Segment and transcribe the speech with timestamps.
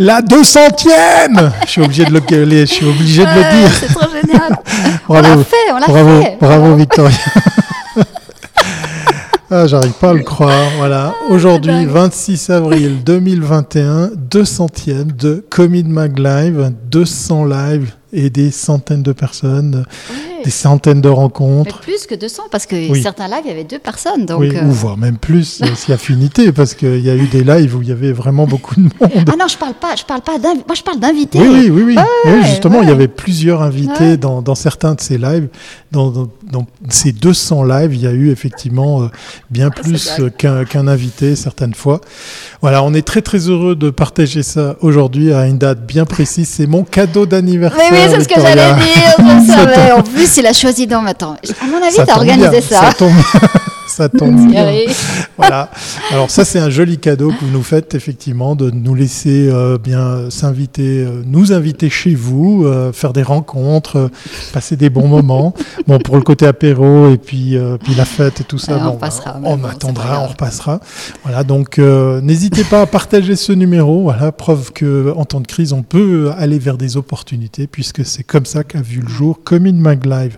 [0.00, 2.20] La 200e Je suis obligé de le,
[2.60, 3.74] je suis obligé de le dire.
[3.80, 4.56] C'est trop génial.
[5.08, 6.38] bravo, on l'a fait, on l'a bravo, fait.
[6.40, 7.16] bravo Victoria.
[9.50, 10.70] ah, j'arrive pas à le croire.
[10.76, 11.14] Voilà.
[11.30, 11.88] Aujourd'hui, dingue.
[11.88, 19.84] 26 avril 2021, 200e de Commit Mag Live, 200 lives et des centaines de personnes,
[20.10, 20.37] Ouais.
[20.44, 21.80] Des centaines de Mais rencontres.
[21.80, 23.02] plus que 200, parce que Oui.
[23.02, 24.26] certains lives, il y avait deux personnes.
[24.26, 27.26] Donc, oui, euh, ou voire même plus, euh, si affinité, parce qu'il y a eu
[27.26, 28.92] des lives où il y avait vraiment beaucoup de monde.
[29.00, 31.38] Ah non, je parle pas, je parle pas d'inv- Moi, je parle d'invités.
[31.38, 31.96] Oui, oui, oui, oui.
[31.96, 32.84] Ouais, Oui, ouais, justement, ouais.
[32.84, 35.48] il y avait plusieurs invités dans, dans certains de ces lives.
[35.92, 39.06] Dans, dans- dans ces 200 lives, il y a eu effectivement euh,
[39.50, 42.00] bien Ah, plus qu'un invité certaines fois.
[42.62, 46.48] Voilà, on est très très heureux de partager ça aujourd'hui à une date bien précise.
[46.48, 47.82] C'est mon cadeau d'anniversaire.
[47.90, 49.92] Mais oui, c'est ce que j'allais dire, je savais.
[49.92, 51.04] En plus, il a choisi dans.
[51.06, 52.80] Attends, à mon avis, t'as tombe organisé bien, ça.
[52.86, 53.12] Ça tombe,
[53.98, 54.64] ça tombe bien.
[54.64, 54.86] Thierry.
[55.36, 55.70] Voilà.
[56.12, 59.76] Alors ça, c'est un joli cadeau que vous nous faites effectivement de nous laisser euh,
[59.76, 64.08] bien s'inviter, euh, nous inviter chez vous, euh, faire des rencontres,
[64.52, 65.52] passer des bons moments.
[65.88, 68.86] Bon, pour le côté apéro et puis puis la fête et tout ça, on mais
[68.86, 70.78] on bon, pas attendra, on repassera.
[71.24, 71.42] Voilà.
[71.42, 74.02] Donc n'hésitez pas à partager ce numéro.
[74.02, 78.22] Voilà, preuve que en temps de crise, on peut aller vers des opportunités puisque c'est
[78.22, 80.36] comme ça qu'a vu le jour Commune Mag Live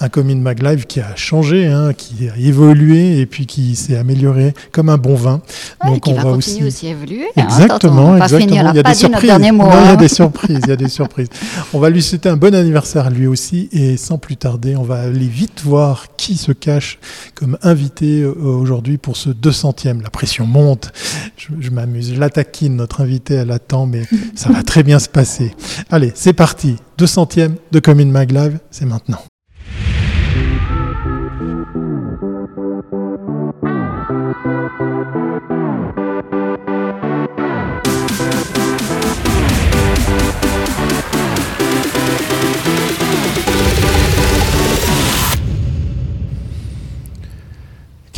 [0.00, 3.96] un Commune Mag Live qui a changé, hein, qui a évolué et puis qui s'est
[3.96, 5.42] amélioré comme un bon vin.
[5.84, 6.64] Ouais, Donc qui on va aussi.
[6.64, 7.26] aussi à évoluer.
[7.36, 7.42] hein.
[7.44, 8.70] Exactement, exactement.
[8.72, 9.26] il y a des surprises.
[9.28, 9.64] dernier mot.
[9.64, 9.96] Non, il y a hein.
[9.96, 11.28] des surprises, il y a des surprises.
[11.74, 15.00] On va lui souhaiter un bon anniversaire lui aussi et sans plus tarder, on va
[15.00, 16.98] aller vite voir qui se cache
[17.34, 20.02] comme invité euh, aujourd'hui pour ce 200e.
[20.02, 20.92] La pression monte.
[21.36, 22.14] Je, je m'amuse.
[22.14, 24.02] Je la taquine, notre invité, elle attend, mais
[24.34, 25.54] ça va très bien se passer.
[25.90, 26.76] Allez, c'est parti.
[26.98, 29.18] 200e de Commune Mag Live, c'est maintenant.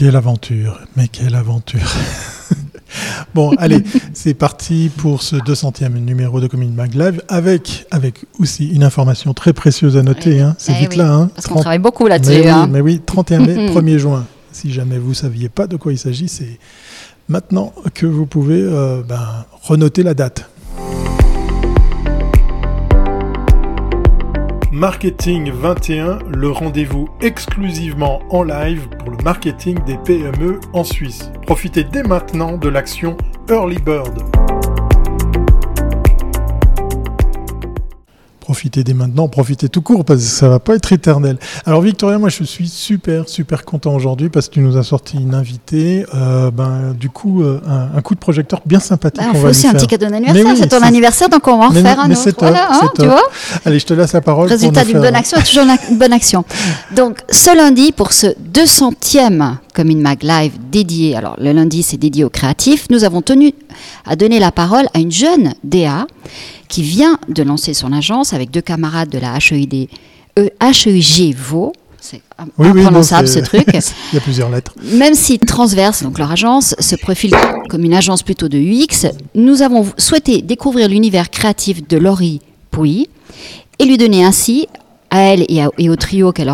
[0.03, 1.79] Quelle aventure, mais quelle aventure.
[3.35, 3.85] bon, allez,
[4.15, 9.33] c'est parti pour ce 200e numéro de Commune Mag Live avec, avec aussi une information
[9.33, 10.41] très précieuse à noter.
[10.41, 10.57] Hein.
[10.59, 11.13] C'est eh vite oui, là.
[11.13, 11.31] Hein.
[11.35, 12.41] Parce qu'on 30 travaille beaucoup mais là-dessus.
[12.41, 12.69] oui, hein.
[12.69, 14.27] mais oui, 31 mai, 1er juin.
[14.53, 16.59] Si jamais vous saviez pas de quoi il s'agit, c'est
[17.29, 20.49] maintenant que vous pouvez euh, ben, renoter la date.
[24.71, 31.31] Marketing 21, le rendez-vous exclusivement en live pour le marketing des PME en Suisse.
[31.47, 33.17] Profitez dès maintenant de l'action
[33.51, 34.23] Early Bird.
[38.53, 41.39] Profitez dès maintenant, profitez tout court parce que ça va pas être éternel.
[41.65, 45.17] Alors Victoria, moi je suis super super content aujourd'hui parce que tu nous as sorti
[45.17, 46.05] une invitée.
[46.15, 49.23] Euh, ben du coup euh, un, un coup de projecteur bien sympathique.
[49.25, 49.81] Bah, on va aussi un faire.
[49.81, 50.47] petit cadeau Mais d'anniversaire.
[50.53, 52.25] oui, c'est ton anniversaire, donc on va en Mais faire un mais autre.
[52.31, 53.23] top, Voilà, hein, tu vois
[53.65, 54.51] Allez, je te laisse la parole.
[54.51, 56.45] Résultat d'une bonne action toujours une bonne action.
[56.95, 62.23] Donc, ce lundi, pour ce 200e Commune Mag Live dédié, alors le lundi c'est dédié
[62.25, 63.55] aux créatifs, nous avons tenu
[64.05, 66.07] à donner la parole à une jeune DA
[66.73, 69.89] qui vient de lancer son agence avec deux camarades de la HEID,
[70.39, 71.73] euh, HEIG Vaud.
[72.01, 72.23] C'est
[72.59, 73.67] Oui, oui, non, imprononçable c'est- ce truc.
[74.13, 74.73] Il y a plusieurs lettres.
[74.83, 77.35] Même si Transverse, donc leur agence, se profile
[77.69, 82.41] comme une agence plutôt de UX, nous avons souhaité découvrir l'univers créatif de Laurie
[82.71, 83.07] Pouy
[83.79, 84.67] et lui donner ainsi,
[85.11, 86.49] à elle et, à- et au trio qu'elle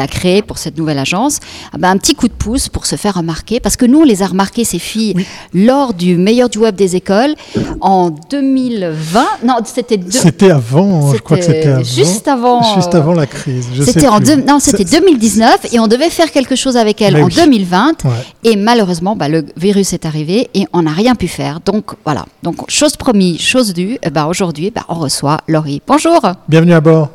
[0.00, 1.38] a créé pour cette nouvelle agence,
[1.72, 3.60] ah ben, un petit coup de pouce pour se faire remarquer.
[3.60, 5.14] Parce que nous, on les a remarquées, ces filles,
[5.54, 7.34] lors du meilleur du web des écoles
[7.80, 9.24] en 2020.
[9.44, 11.84] Non, c'était deux- C'était avant, je crois que c'était avant.
[11.84, 12.74] juste avant.
[12.74, 13.66] Juste euh, avant la crise.
[13.74, 16.76] je sais c'était en deux- non, c'était C'est- 2019 et on devait faire quelque chose
[16.76, 17.34] avec elle Mais en oui.
[17.34, 18.10] 2020 Ouais.
[18.44, 21.60] et malheureusement bah, le virus est arrivé et on n'a rien pu faire.
[21.60, 22.24] Donc voilà.
[22.42, 23.98] Donc chose promise, chose due.
[24.02, 25.82] eh ben, aujourd'hui, bah, on reçoit Laurie.
[25.86, 26.20] Bonjour.
[26.48, 27.10] Bienvenue à bord.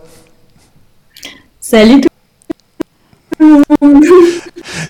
[1.60, 2.10] Salut tout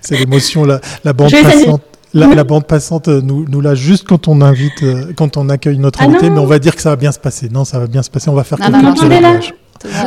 [0.02, 1.82] C'est l'émotion, la, la bande passante.
[2.14, 6.00] La, bande passante nous, nous l'a juste quand on invite, euh, quand on accueille notre
[6.02, 6.36] Ah invité, non.
[6.36, 7.50] mais on va dire que ça va bien se passer.
[7.50, 8.30] Non, ça va bien se passer.
[8.30, 8.94] On va faire non, non.
[9.10, 9.54] langage.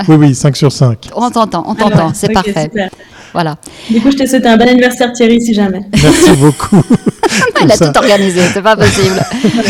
[0.08, 1.10] Oui, oui, 5 sur 5.
[1.14, 2.62] On t'entend, on t'entend, Alors, c'est parfait.
[2.62, 2.88] super.
[3.34, 3.56] Voilà.
[3.90, 5.82] Du coup, je te souhaite un bon anniversaire Thierry si jamais.
[6.02, 6.82] Merci beaucoup.
[7.62, 7.88] Il a ça.
[7.90, 9.20] tout organisé, c'est pas possible.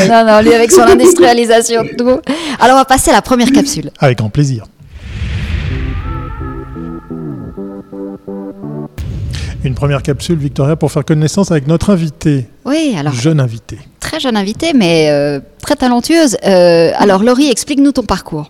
[0.09, 2.21] non, non, lui avec son industrialisation, tout.
[2.61, 3.91] Alors on va passer à la première capsule.
[3.99, 4.65] Avec grand plaisir.
[9.65, 13.79] Une première capsule, Victoria, pour faire connaissance avec notre invité, Oui, alors jeune invité.
[13.99, 16.37] très jeune invitée, mais euh, très talentueuse.
[16.47, 18.49] Euh, alors Laurie, explique-nous ton parcours.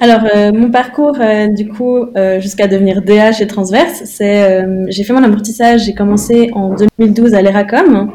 [0.00, 4.86] Alors, euh, mon parcours, euh, du coup, euh, jusqu'à devenir DA chez Transverse, c'est, euh,
[4.88, 8.10] j'ai fait mon apprentissage, j'ai commencé en 2012 à l'ERACOM.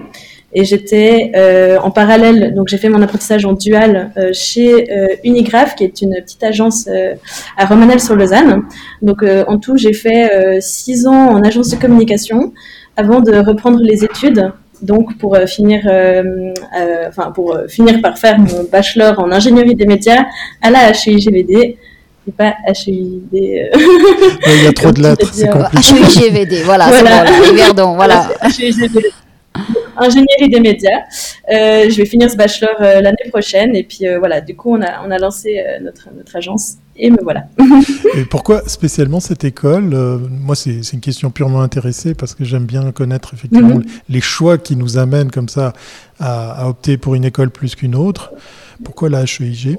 [0.54, 5.08] Et j'étais euh, en parallèle, donc j'ai fait mon apprentissage en dual euh, chez euh,
[5.26, 6.88] Unigraph, qui est une petite agence
[7.58, 8.64] à Romanel-sur-Lausanne.
[9.02, 12.54] Donc en tout, j'ai fait six ans en agence de communication
[12.96, 14.52] avant de reprendre les études.
[14.82, 15.82] Donc pour finir,
[17.08, 20.26] enfin pour finir par faire mon bachelor en ingénierie des médias
[20.62, 21.78] à la HIGVD
[22.26, 23.30] c'est pas HEID.
[23.32, 25.96] Il y a trop de lettres, c'est compliqué.
[25.96, 27.26] HEIGVD, voilà, voilà.
[27.26, 28.30] c'est bon, voilà.
[29.98, 31.00] ingénierie des médias.
[31.52, 34.76] Euh, je vais finir ce bachelor euh, l'année prochaine et puis euh, voilà, du coup
[34.76, 37.46] on a, on a lancé notre, notre agence et me voilà.
[38.16, 39.96] et pourquoi spécialement cette école?
[40.30, 43.86] Moi c'est une question purement intéressée parce que j'aime bien connaître effectivement mhm.
[44.10, 45.74] les choix qui nous amènent comme ça
[46.20, 48.34] à, à opter pour une école plus qu'une autre.
[48.84, 49.78] Pourquoi la HEIG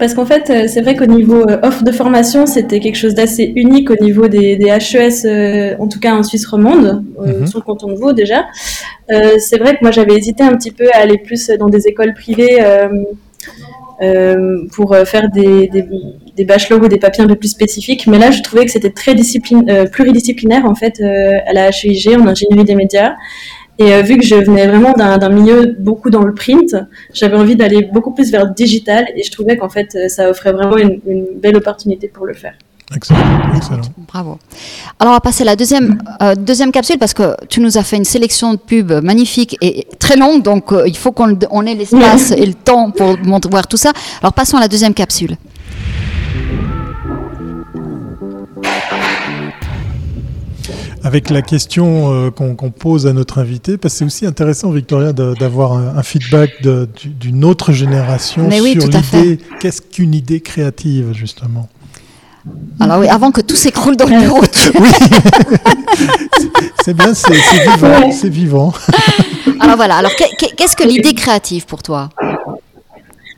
[0.00, 3.14] parce qu'en fait, euh, c'est vrai qu'au niveau euh, offre de formation, c'était quelque chose
[3.14, 7.46] d'assez unique au niveau des, HES, euh, en tout cas en Suisse romande, mhm.
[7.46, 8.46] sur le canton de Vaud déjà.
[9.08, 12.14] c'est vrai que moi, j'avais hésité un petit peu à aller plus dans des écoles
[12.14, 12.60] privées
[14.72, 15.68] pour faire des,
[16.36, 18.06] des, bachelors ou des papiers un peu plus spécifiques.
[18.06, 19.14] Mais là, je trouvais que c'était très
[19.92, 23.16] pluridisciplinaire en fait à la HEIG en ingénierie des médias.
[23.80, 26.76] Et euh, vu que je venais vraiment d'un milieu beaucoup dans le print,
[27.14, 30.28] j'avais envie d'aller beaucoup plus vers le digital et je trouvais qu'en fait, euh, ça
[30.28, 31.00] offrait vraiment une,
[31.42, 32.52] belle opportunité pour le faire.
[32.94, 33.20] Excellent,
[33.56, 33.80] excellent.
[34.06, 34.38] Bravo.
[34.98, 37.82] Alors, on va passer à la deuxième, euh, deuxième capsule parce que tu nous as
[37.82, 41.30] fait une sélection de pubs magnifique et très longue, donc il faut qu'on
[41.66, 43.16] ait l'espace et le temps pour
[43.50, 43.92] voir tout ça.
[44.20, 45.36] Alors, passons à la deuxième capsule.
[51.02, 55.12] Avec la question euh, qu'on pose à notre invité, parce que c'est aussi intéressant, Victoria,
[55.12, 61.68] d'avoir un, feedback d'une autre génération sur l'idée, qu'est-ce qu'une idée créative, justement?
[62.80, 64.40] Alors oui, avant que tout s'écroule dans le bureau.
[64.80, 64.88] oui,
[66.84, 68.72] c'est bien, c'est vivant, c'est vivant.
[69.60, 72.08] Alors voilà, alors qu'est-ce que l'idée créative pour toi?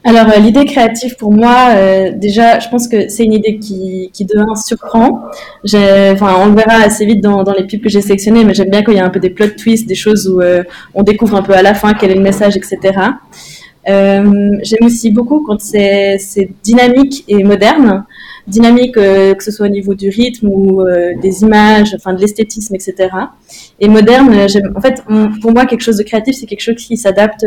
[0.05, 4.11] Alors euh, l'idée créative pour moi, euh, déjà, je pense que c'est une idée qui,
[4.13, 5.23] qui de un surprend.
[5.65, 8.71] Enfin, on le verra assez vite dans, dans les pubs que j'ai sélectionnées, mais j'aime
[8.71, 10.65] bien quand il y a un peu des plot twists, des choses où euh,
[10.95, 12.79] on découvre un peu à la fin quel est le message, etc.
[13.87, 16.19] j'aime aussi beaucoup quand c'est
[16.63, 18.05] dynamique et moderne
[18.47, 22.21] dynamique, euh, que ce soit au niveau du rythme ou euh, des images, enfin de
[22.21, 23.09] l'esthétisme, etc.
[23.81, 25.03] Et moderne, euh, en fait,
[25.41, 27.47] pour moi, quelque chose de créatif, c'est quelque chose qui s'adapte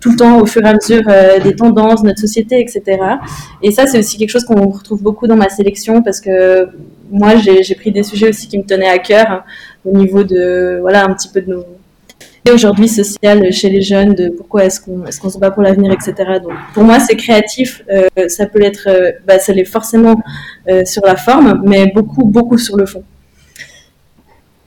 [0.00, 1.04] tout le temps au fur et à mesure
[1.42, 2.98] des tendances, notre société, etc.
[3.62, 6.68] Et ça, c'est aussi quelque chose qu'on retrouve beaucoup dans ma sélection parce que
[7.10, 9.42] moi, j'ai pris des sujets aussi qui me tenaient à cœur hein,
[9.84, 11.64] au niveau de, voilà, un petit peu de nos
[12.52, 15.92] aujourd'hui social chez les jeunes de pourquoi est-ce qu'on est-ce qu'on se bat pour l'avenir,
[15.92, 16.14] etc.
[16.42, 20.16] Donc pour moi c'est créatif, euh, ça peut être, euh, bah, ça l'est forcément
[20.68, 23.02] euh, sur la forme, mais beaucoup beaucoup sur le fond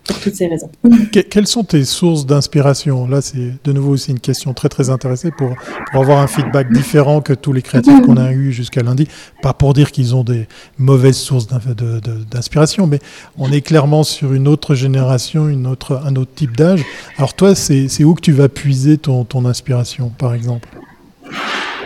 [0.10, 0.70] pour toutes ces raisons.
[1.12, 3.08] quelles sont tes sources d'inspiration?
[3.08, 5.54] Là, c'est de nouveau aussi une question très très intéressée pour,
[5.92, 9.08] pour avoir un feedback différent que tous les créatifs qu'on a eu jusqu'à lundi.
[9.44, 10.48] Pas pour dire qu'ils ont des
[10.78, 13.00] mauvaises sources d'inspiration, mais
[13.38, 16.84] on est clairement sur une autre génération, une autre, un autre type d'âge.
[17.18, 20.68] Alors toi, c'est où que tu vas puiser ton, ton inspiration, par exemple?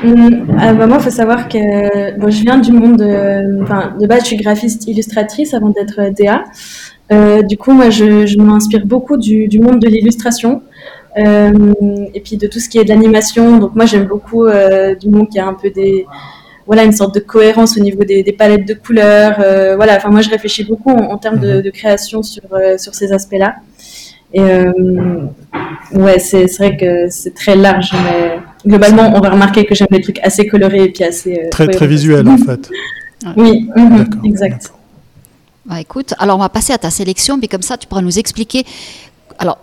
[0.04, 3.96] Hum, ah, bah, moi, il faut savoir que bon, je viens du monde, de, enfin,
[4.00, 6.44] de base, je suis graphiste illustratrice avant d'être DA.
[7.14, 10.62] Euh, du coup, moi, je, je m'inspire beaucoup du, du, monde de l'illustration
[11.18, 11.74] euh,
[12.14, 13.60] et puis de tout ce qui est de l'animation.
[13.60, 16.06] Donc, moi, j'aime beaucoup euh, du monde qui a un peu des
[16.66, 19.36] voilà une sorte de cohérence au niveau des, des palettes de couleurs.
[19.40, 21.62] Euh, voilà, enfin, moi, je réfléchis beaucoup en, termes de, mhm.
[21.62, 23.56] de, création sur euh, sur ces aspects-là.
[24.36, 24.42] Et
[25.94, 30.02] ouais, c'est vrai que c'est très large, mais globalement, on va remarquer que j'aime les
[30.02, 32.72] trucs assez colorés et puis assez très très visuels en fait.
[33.38, 34.74] Oui, mhm, exact.
[35.66, 38.20] Bah, écoute, alors on va passer à ta sélection, mais comme ça tu pourras nous
[38.20, 38.66] expliquer.
[39.40, 39.58] Alors,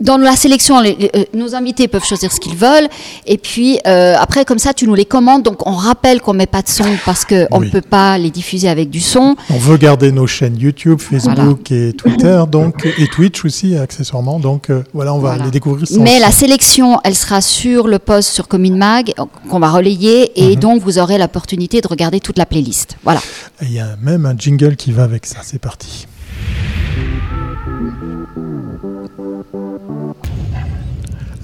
[0.00, 2.88] dans la sélection, euh, nos invités peuvent choisir ce qu'ils veulent.
[3.26, 5.42] Et puis, euh, après, comme ça, tu nous les commandes.
[5.42, 8.68] Donc, on rappelle qu'on met pas de son parce qu'on ne peut pas les diffuser
[8.68, 9.36] avec du son.
[9.50, 14.38] On veut garder nos chaînes YouTube, Facebook et Twitter, donc, et Twitch aussi, accessoirement.
[14.38, 17.98] Donc, euh, voilà, on va les découvrir sans Mais la sélection, elle sera sur le
[17.98, 19.12] post sur Commune Mag,
[19.48, 20.32] qu'on va relayer.
[20.36, 20.60] Et mhm.
[20.60, 22.96] donc, vous aurez l'opportunité de regarder toute la playlist.
[23.04, 23.20] Voilà.
[23.62, 25.38] Il y a même un jingle qui va avec ça.
[25.42, 26.06] C'est parti.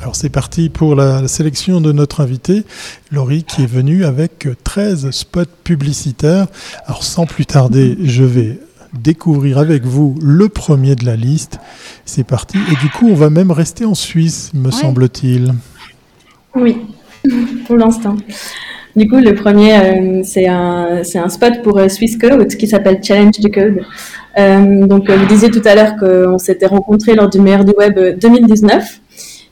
[0.09, 2.65] Alors c'est parti pour la sélection de notre invité,
[3.12, 6.47] Laurie, qui est venue avec 13 spots publicitaires.
[6.87, 8.59] Alors sans plus tarder, je vais
[8.95, 11.61] découvrir avec vous le premier de la liste.
[12.07, 12.57] C'est parti.
[12.73, 15.53] Et du coup, on va même rester en Suisse, me semble-t-il.
[16.55, 16.79] Oui,
[17.67, 18.17] pour l'instant.
[18.97, 23.00] Du coup, le premier, euh, c'est un, un, spot pour euh, Swiss Code qui s'appelle
[23.03, 23.83] Challenge the Code.
[24.38, 28.19] Euh, donc, vous disiez tout à l'heure qu'on s'était rencontrés lors du meilleur du web
[28.19, 29.03] 2019.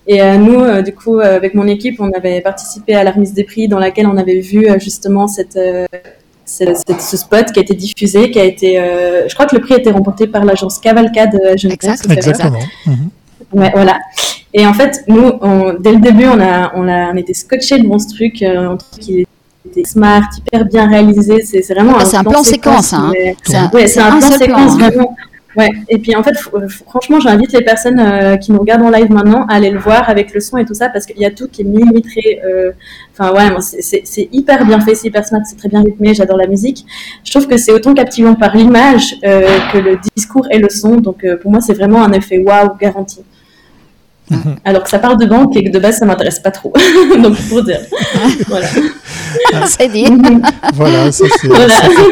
[0.08, 3.66] Et nous, du coup, avec mon équipe, on avait participé à la remise des prix
[3.66, 5.58] dans laquelle on avait vu justement cette
[6.44, 8.76] ce spot qui a été diffusé, qui a été,
[9.28, 12.14] je crois que le prix a été remporté par l'agence Cavalcade je Exactement.
[12.14, 12.60] Exactement.
[13.52, 13.98] Ouais, voilà.
[14.52, 15.32] Et en fait, nous,
[15.80, 18.76] dès le début, on a, on a, on était scotché devant ce truc, euh, on
[18.76, 19.26] trouve qu'il
[19.70, 21.42] était smart, hyper bien réalisé.
[21.42, 22.92] C'est vraiment ah, un, plan séquence.
[22.92, 23.12] hein.
[23.44, 24.78] C'est un, ouais, un, plan séquence hein.
[24.78, 25.16] vraiment.
[25.56, 25.70] Ouais.
[25.88, 26.34] Et puis en fait,
[26.86, 30.08] franchement, j'invite les personnes euh, qui nous regardent en live maintenant à aller le voir
[30.10, 32.40] avec le son et tout ça parce qu'il y a tout qui est millimétré.
[32.44, 32.72] Euh,
[33.12, 36.12] enfin ouais, c'est hyper bien fait, c'est hyper smart, c'est très bien rythmé.
[36.14, 36.84] J'adore la musique.
[37.24, 40.96] Je trouve que c'est autant captivant par l'image euh, que le discours et le son.
[40.96, 43.20] Donc pour moi, c'est vraiment un effet waouh garanti.
[44.30, 44.56] Mhm.
[44.64, 46.72] Alors que ça parle de banque et que de base, ça m'intéresse pas trop.
[47.22, 47.80] Donc, pour dire.
[48.48, 48.66] voilà.
[49.66, 50.06] c'est dit.
[50.74, 51.48] voilà, ça c'est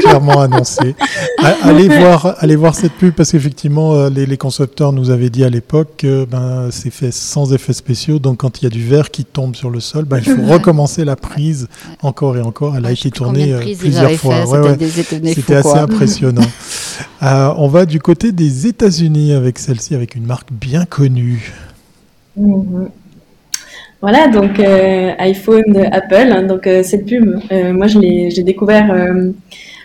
[0.00, 0.94] clairement annoncé.
[1.62, 5.44] Allez voir, allez voir cette pub parce qu'effectivement, euh, les, les, concepteurs nous avaient dit
[5.44, 8.18] à l'époque que ben, c'est fait sans effets spéciaux.
[8.18, 10.42] Donc, quand il y a du verre qui tombe sur le sol, ben, il faut
[10.46, 11.68] recommencer la prise
[12.02, 12.76] encore et encore.
[12.76, 14.44] Elle a été tournée euh, plusieurs fois.
[15.34, 16.42] C'était assez impressionnant.
[17.22, 21.52] Euh, on va du côté des États-Unis avec celle-ci, avec une marque bien connue.
[22.36, 22.88] Mhm.
[24.04, 26.30] Voilà, donc euh, iPhone Apple.
[26.30, 28.94] Hein, donc euh, cette pub, euh, moi je l'ai, j'ai découvert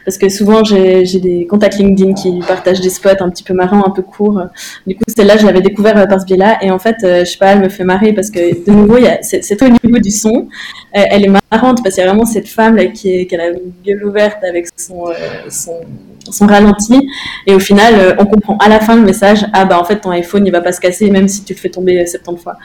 [0.10, 3.84] parce que souvent j'ai, des contacts LinkedIn qui partagent des spots un petit peu marrants,
[3.86, 4.42] un peu courts.
[4.88, 6.58] Du coup, celle-là, je l'avais découvert par ce biais-là.
[6.63, 9.62] Et en fait, je sais pas, elle me fait marrer parce que de nouveau, c'est,
[9.62, 10.48] au niveau du son.
[10.94, 13.38] elle est marrante parce qu'il y a vraiment cette femme là, qui, est, qui a
[13.38, 13.51] la
[13.86, 15.06] gueule ouverte avec son,
[15.48, 15.75] son.
[17.48, 20.00] Et au final, euh, on comprend à la fin le message ah bah en fait
[20.00, 22.56] ton iPhone il va pas se casser même si tu le fais tomber 70 fois.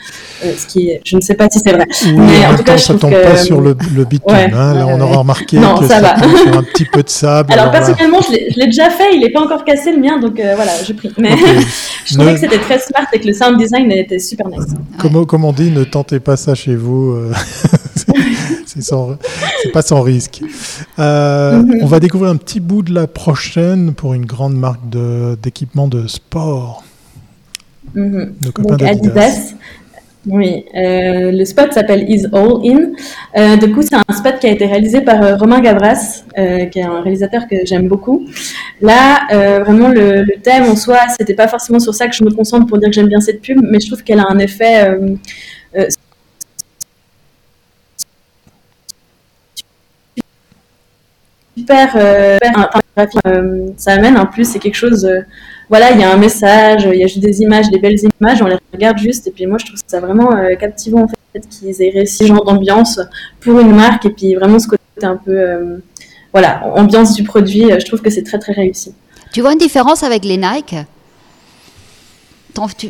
[0.45, 1.87] Euh, ce qui, je ne sais pas si c'est vrai.
[2.15, 4.35] mais en tout cas, ça tombe pas sur le, le bitume.
[4.35, 4.75] hein.
[4.75, 6.17] Là, on aura remarqué que ça, va.
[6.19, 7.09] sur un petit peu de
[7.49, 9.15] Alors, personnellement, je l'ai déjà fait.
[9.15, 11.11] Il n'est pas encore cassé le mien, donc euh, voilà, j'ai pris.
[11.19, 11.31] Mais
[12.05, 14.75] je trouvais que c'était très smart et que le sound design était super nice.
[14.99, 17.17] Comme, comme on dit, ne tentez pas ça chez vous.
[18.77, 20.43] c'est pas sans risque.
[20.99, 21.79] Euh, mhm.
[21.83, 24.81] On va découvrir un petit bout de la prochaine pour une grande marque
[25.43, 26.85] d'équipement de, sport.
[27.95, 28.35] Mhm.
[28.43, 29.55] Donc Adidas.
[30.27, 32.93] Oui, euh, le spot s'appelle Is All In.
[33.37, 36.83] Euh, du coup, c'est un spot qui a été réalisé par Romain Gavras, qui est
[36.83, 38.27] un réalisateur que j'aime beaucoup.
[38.81, 39.27] Là,
[39.65, 42.79] vraiment, le, thème en soi, c'était pas forcément sur ça que je me concentre pour
[42.79, 44.89] dire que j'aime bien cette pub, mais je trouve qu'elle a un effet
[51.57, 52.39] super, euh,
[53.27, 55.21] euh, ça amène un plus, c'est quelque chose, euh,
[55.75, 58.41] voilà, il y a un message, il y a juste des images, des belles images,
[58.41, 61.83] on les regarde juste, et puis moi je trouve ça vraiment captivant en fait qu'ils
[61.83, 63.01] aient réussi ce genre d'ambiance
[63.41, 65.81] pour une marque, et puis vraiment ce côté un peu,
[66.33, 68.95] voilà, ambiance du produit, je trouve que c'est très très réussi.
[69.33, 70.77] Tu vois une différence avec les Nike?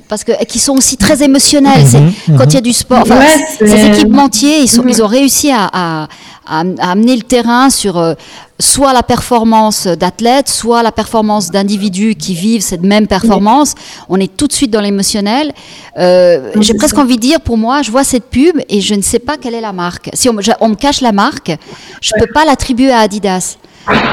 [0.09, 1.87] Parce que qui sont aussi très émotionnels.
[1.87, 2.37] Mhm, mhm.
[2.37, 3.19] Quand il y a du sport, enfin,
[3.59, 4.91] ces équipementiers, ils, sont, mhm.
[4.91, 6.07] ils ont réussi à,
[6.47, 8.13] amener le terrain sur euh,
[8.61, 13.75] soit la performance d'athlètes, soit la performance d'individus qui vivent cette même performance.
[14.09, 15.53] On est tout de suite dans l'émotionnel.
[15.99, 19.03] Euh, j'ai presque envie de dire, pour moi, je vois cette pub et je ne
[19.03, 20.11] sais pas quelle est la marque.
[20.15, 21.57] Si on, on me cache la marque,
[22.01, 23.57] je ne peux pas l'attribuer à Adidas.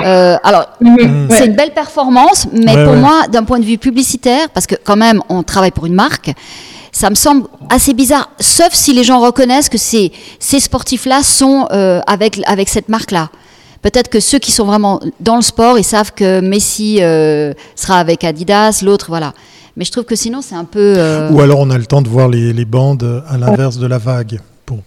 [0.04, 1.28] Euh, alors, mhm.
[1.30, 4.98] c'est une belle performance, mais pour moi, d'un point de vue publicitaire, parce que quand
[4.98, 6.32] même, on travaille pour une marque,
[6.92, 11.68] ça me semble assez bizarre, sauf si les gens reconnaissent que ces, ces sportifs-là sont
[11.72, 13.30] euh, avec, avec cette marque-là.
[13.82, 17.98] Peut-être que ceux qui sont vraiment dans le sport, ils savent que Messi euh, sera
[17.98, 19.34] avec Adidas, l'autre, voilà.
[19.76, 20.96] Mais je trouve que sinon, c'est un peu...
[21.32, 23.98] Ou alors on a le temps de voir les, les bandes à l'inverse de la
[23.98, 24.40] vague.
[24.66, 24.80] Pour,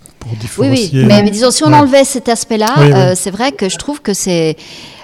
[0.58, 1.04] oui, oui.
[1.06, 4.56] Mais, disons, si on enlevait cet aspect-là, euh, c'est vrai que je trouve que c'est.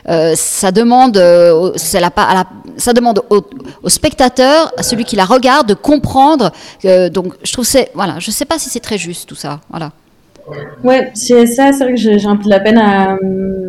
[0.09, 2.45] Euh, ça demande, euh, la, la,
[2.79, 3.45] ça demande au,
[3.83, 6.53] au, spectateur, à celui qui la regarde, de comprendre.
[7.11, 9.93] donc, je trouve c'est, voilà, je sais pas si c'est très juste tout ça, voilà.
[10.85, 13.17] Ouais, c'est ça, c'est vrai que j'ai un peu de la peine à, à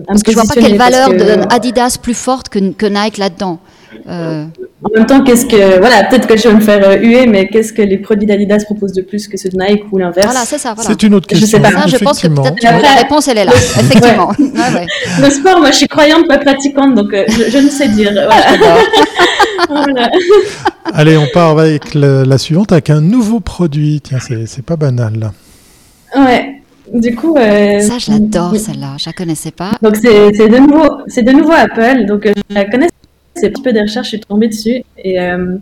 [0.08, 3.60] Parce que je vois pas quelle valeur de Adidas plus forte que, que Nike là-dedans.
[4.08, 4.46] Euh,
[4.84, 7.48] en même temps, qu'est-ce que voilà, peut-être que je vais me faire euh, huer, mais
[7.48, 10.26] qu'est-ce que les produits d'Adidas proposent de plus que ceux de Nike ou l'inverse?
[10.26, 10.74] Voilà, c'est ça.
[10.74, 10.90] Voilà.
[10.90, 11.46] C'est une autre question.
[11.46, 11.82] Je sais pas.
[11.82, 13.52] Ça, je pense que peut-être la réponse elle est là.
[13.56, 14.30] Effectivement.
[14.40, 14.88] Ouais.
[15.22, 18.12] Le sport, moi, je suis croyante, pas pratiquante, donc euh, je, ne sais dire.
[18.14, 18.78] Voilà.
[20.94, 24.02] Allez, on part avec la suivante avec un nouveau produit.
[24.02, 25.20] Tiens, c'est pas banal.
[25.20, 25.32] Là.
[26.16, 26.51] Ouais.
[26.94, 28.96] Du coup, ça, je l'adore, celle-là.
[28.98, 29.72] Je la connaissais pas.
[29.82, 32.06] Donc c'est de nouveau, c'est de nouveau Apple.
[32.06, 32.88] Donc je la connais
[33.36, 34.84] c'est un petit peu des recherches, je suis tombée dessus.
[34.98, 35.58] Et euh,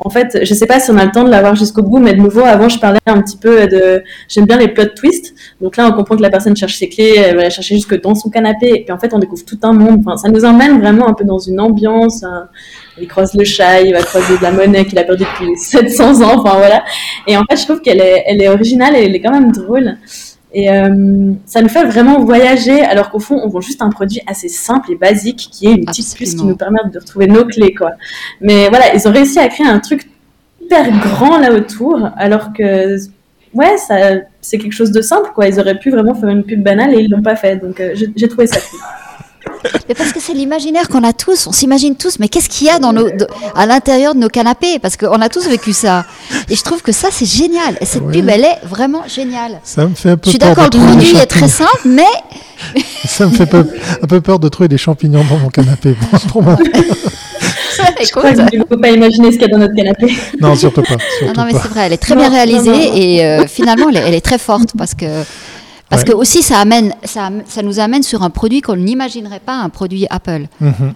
[0.00, 2.14] en fait, je sais pas si on a le temps de l'avoir jusqu'au bout, mais
[2.14, 4.02] de nouveau, avant, je parlais un petit peu de.
[4.28, 5.34] J'aime bien les plot twists.
[5.60, 8.00] Donc là, on comprend que la personne cherche ses clés, elle va la chercher jusque
[8.00, 8.68] dans son canapé.
[8.68, 10.02] Et puis en fait, on découvre tout un monde.
[10.04, 12.24] Enfin, ça nous emmène vraiment un peu dans une ambiance,
[13.00, 16.22] il croise le chat, il va croiser de la monnaie qu'il a perdu depuis 700
[16.22, 16.82] ans, enfin voilà.
[17.26, 19.52] Et en fait, je trouve qu'elle est, elle est originale et elle est quand même
[19.52, 19.96] drôle.
[20.54, 24.20] Et euh, ça nous fait vraiment voyager, alors qu'au fond, on vend juste un produit
[24.26, 27.44] assez simple et basique, qui est une petite puce qui nous permet de retrouver nos
[27.44, 27.90] clés, quoi.
[28.40, 30.08] Mais voilà, ils ont réussi à créer un truc
[30.62, 32.96] hyper grand là autour, alors que
[33.52, 33.96] ouais, ça,
[34.40, 35.48] c'est quelque chose de simple, quoi.
[35.48, 37.56] Ils auraient pu vraiment faire une pub banale et ils l'ont pas fait.
[37.56, 38.80] Donc, euh, j'ai trouvé ça cool.
[39.88, 42.70] Mais parce que c'est l'imaginaire qu'on a tous, on s'imagine tous, mais qu'est-ce qu'il y
[42.70, 43.06] a dans nos,
[43.54, 44.78] à l'intérieur de nos canapés?
[44.78, 46.04] Parce qu'on a tous vécu ça.
[46.48, 47.76] Et je trouve que ça, c'est génial.
[47.80, 49.60] Et cette pub, elle est vraiment géniale.
[49.62, 52.02] Ça me fait un peu Je suis d'accord, le produit est très simple, mais.
[53.04, 55.96] ça me fait un peu peur de trouver des champignons dans mon canapé.
[56.28, 56.56] Pour moi.
[58.04, 60.14] Je crois ne faut pas imaginer ce qu'il y a dans notre canapé.
[60.40, 60.96] Non, surtout pas.
[61.36, 64.14] non, mais c'est vrai, elle est très bien réalisée et euh, finalement, elle est, elle
[64.14, 65.06] est, très forte parce que
[65.94, 69.56] parce que aussi, ça, amène, ça, ça, nous amène sur un produit qu'on n'imaginerait pas,
[69.56, 70.46] un produit Apple.
[70.60, 70.94] Mhm.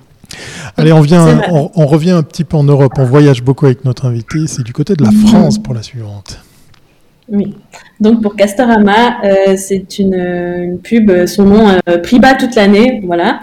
[0.76, 2.92] Allez, on, vient, on, revient un petit peu en Europe.
[2.98, 4.46] On voyage beaucoup avec notre invité.
[4.46, 5.26] C'est du côté de la mhm.
[5.26, 6.38] France pour la suivante.
[7.30, 7.54] Oui.
[8.00, 13.02] Donc pour Castorama, euh, c'est une, une, pub, son nom euh, prix bas toute l'année.
[13.06, 13.40] Voilà.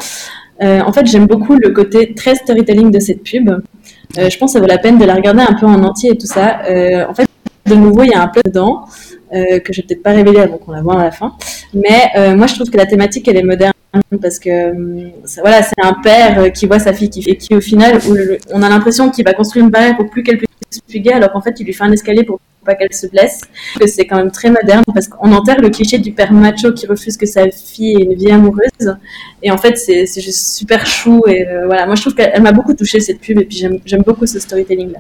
[0.62, 3.50] Euh, en fait, j'aime beaucoup le côté très storytelling de cette pub.
[3.50, 6.12] Euh, je pense que ça vaut la peine de la regarder un peu en entier
[6.12, 6.62] et tout ça.
[6.69, 7.27] Euh, en fait,
[7.65, 8.85] de nouveau, il y a un plot dedans
[9.34, 11.34] euh, que je vais peut-être pas révéler avant qu'on la voit à la fin.
[11.74, 13.74] Mais euh, moi, je trouve que la thématique, elle est moderne
[14.22, 15.10] parce que euh,
[15.41, 18.00] voilà, c'est un père qui voit sa fille qui, et qui, au final,
[18.53, 20.50] on a l'impression qu'il va construire une barrière pour plus qu'elle puisse
[20.89, 23.41] fuguer, alors qu'en fait, il lui fait un escalier pour pas qu'elle se blesse.
[23.86, 27.15] C'est quand même très moderne parce qu'on enterre le cliché du père macho qui refuse
[27.15, 28.96] que sa fille ait une vie amoureuse.
[29.44, 31.24] Et en fait, c'est juste super chou.
[31.27, 34.25] Et voilà, moi, je trouve qu'elle m'a beaucoup touché cette pub et puis j'aime beaucoup
[34.25, 35.00] ce storytelling là.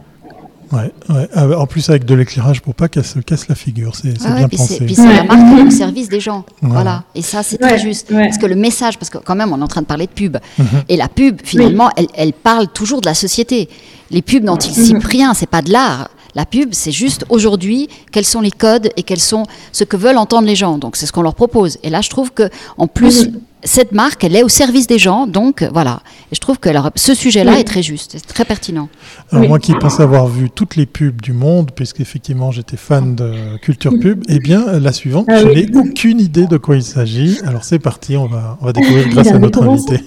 [0.71, 1.27] Ouais, ouais.
[1.33, 4.35] Ah, en plus avec de l'éclairage pour pas qu'elle se casse la figure, c'est ah
[4.35, 4.85] bien pensé.
[4.85, 7.03] Puis c'est la marque au service des gens, voilà.
[7.13, 9.63] Et ça c'est très juste, parce que le message, parce que quand même on est
[9.63, 10.65] en train de parler de pub, mhm.
[10.89, 13.69] et la pub finalement, elle, elle, parle toujours de la société.
[14.11, 15.01] Les pubs dont ils mhm.
[15.03, 16.09] rien, c'est pas de l'art.
[16.35, 20.17] La pub, c'est juste aujourd'hui quels sont les codes et quels sont ce que veulent
[20.17, 20.77] entendre les gens.
[20.77, 21.77] Donc c'est ce qu'on leur propose.
[21.81, 23.29] Et là, je trouve que en plus
[23.65, 26.01] cette marque, elle est au service des gens, donc euh, voilà.
[26.31, 28.89] Et je trouve que ce sujet-là est très juste, c'est très pertinent.
[29.31, 33.57] Alors moi qui pense avoir vu toutes les pubs du monde, puisqu'effectivement j'étais fan de
[33.57, 37.39] culture pub, eh bien la suivante, ah je n'ai aucune idée de quoi il s'agit.
[37.45, 39.99] Alors c'est parti, on va, on va découvrir grâce à notre invité.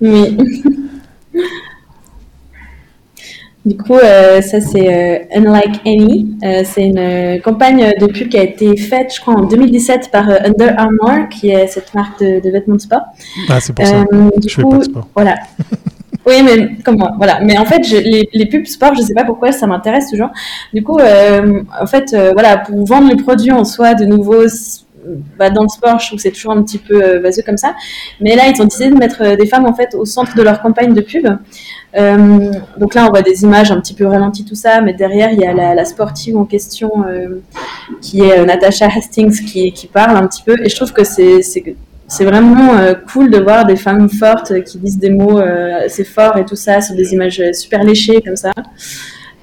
[3.66, 6.36] Du coup, euh, ça c'est euh, Unlike Any.
[6.44, 10.28] Euh, c'est une campagne de pub qui a été faite, je crois, en 2017 par
[10.30, 13.02] Under Armour, qui est cette marque de, vêtements de sport.
[13.48, 14.04] Ah, c'est pour ça.
[14.46, 15.08] je fais pas de sport.
[15.16, 15.34] Voilà.
[16.26, 17.40] oui, mais comme moi, voilà.
[17.40, 20.30] Mais en fait, je, les, les, pubs sport, je sais pas pourquoi, ça m'intéresse toujours.
[20.72, 24.46] Du coup, en fait, voilà, pour vendre le produit en soi, de nouveau,
[25.38, 27.74] bah, dans le sport, je trouve que c'est toujours un petit peu vaseux comme ça.
[28.20, 30.60] Mais là, ils ont décidé de mettre des femmes en fait au centre de leur
[30.60, 31.26] campagne de pub.
[31.96, 35.30] Euh, donc là, on voit des images un petit peu ralenties, tout ça, mais derrière,
[35.32, 37.40] il y a la, sportive en question euh,
[38.02, 40.56] qui est euh, Natasha Hastings qui, qui, parle un petit peu.
[40.62, 41.40] Et je trouve que c'est
[42.08, 42.78] c'est vraiment
[43.12, 46.80] cool de voir des femmes fortes qui disent des mots assez forts et tout ça
[46.80, 48.52] sur des images super léchées comme ça.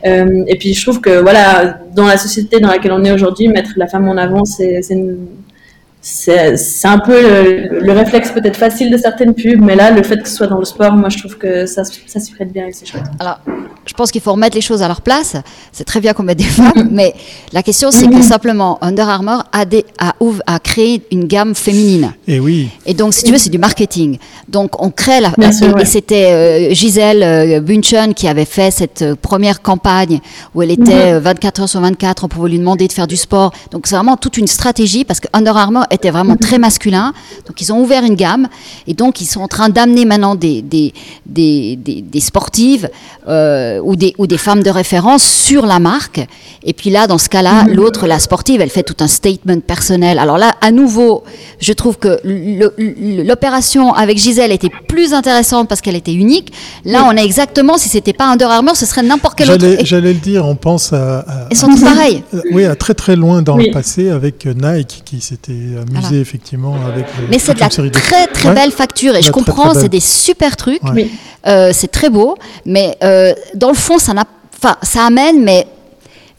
[0.05, 3.71] et puis je trouve que voilà, dans la société dans laquelle on est aujourd'hui, mettre
[3.75, 5.17] la femme en avant, c'est une
[6.05, 7.17] c'est un peu
[7.79, 10.59] le, réflexe peut-être facile de certaines pubs, mais là, le fait que ce soit dans
[10.59, 13.03] le sport, moi, je trouve que ça, ça s'y prête bien et c'est chouette.
[13.19, 13.39] Alors,
[13.85, 15.35] je pense qu'il faut remettre les choses à leur place.
[15.71, 17.13] C'est très bien qu'on mette des femmes, mais
[17.53, 20.13] la question, c'est que simplement, Under Armour a, des, a,
[20.45, 22.13] a, créé une gamme féminine.
[22.27, 22.69] Et oui.
[22.85, 24.17] Et donc, si tu veux, c'est du marketing.
[24.49, 25.31] Donc, on crée la.
[25.39, 30.19] et, c'était euh, Gisèle euh, Bunchen qui avait fait cette euh, première campagne
[30.53, 33.53] où elle était 24 heures sur 24, on pouvait lui demander de faire du sport.
[33.71, 37.13] Donc, c'est vraiment toute une stratégie parce que Under Armour était vraiment très masculin.
[37.47, 38.47] Donc ils ont ouvert une gamme
[38.87, 40.93] et donc ils sont en train d'amener maintenant des, des,
[41.25, 42.89] des, des, sportives
[43.27, 46.25] euh, ou, des, ou des femmes de référence sur la marque.
[46.63, 47.73] Et puis là, dans ce cas-là, mhm.
[47.73, 50.19] l'autre, la sportive, elle fait tout un statement personnel.
[50.19, 51.23] Alors là, à nouveau,
[51.59, 52.19] je trouve que
[53.23, 56.53] l'opération avec Gisèle était plus intéressante parce qu'elle était unique.
[56.85, 59.65] Là, on est exactement, si c'était pas Under Armour, ce serait n'importe quel autre.
[59.83, 61.25] J'allais le dire, on pense à.
[61.51, 62.23] Ils sont tous pareils.
[62.51, 65.53] Oui, à très très loin dans le passé avec Nike qui s'était
[66.13, 67.05] effectivement avec.
[67.29, 70.81] Mais c'est de la très très belle facture et je comprends, c'est des super trucs.
[71.45, 74.23] Euh, c'est très beau, mais euh, dans le fond, ça n'a,
[74.57, 75.67] enfin, ça amène, mais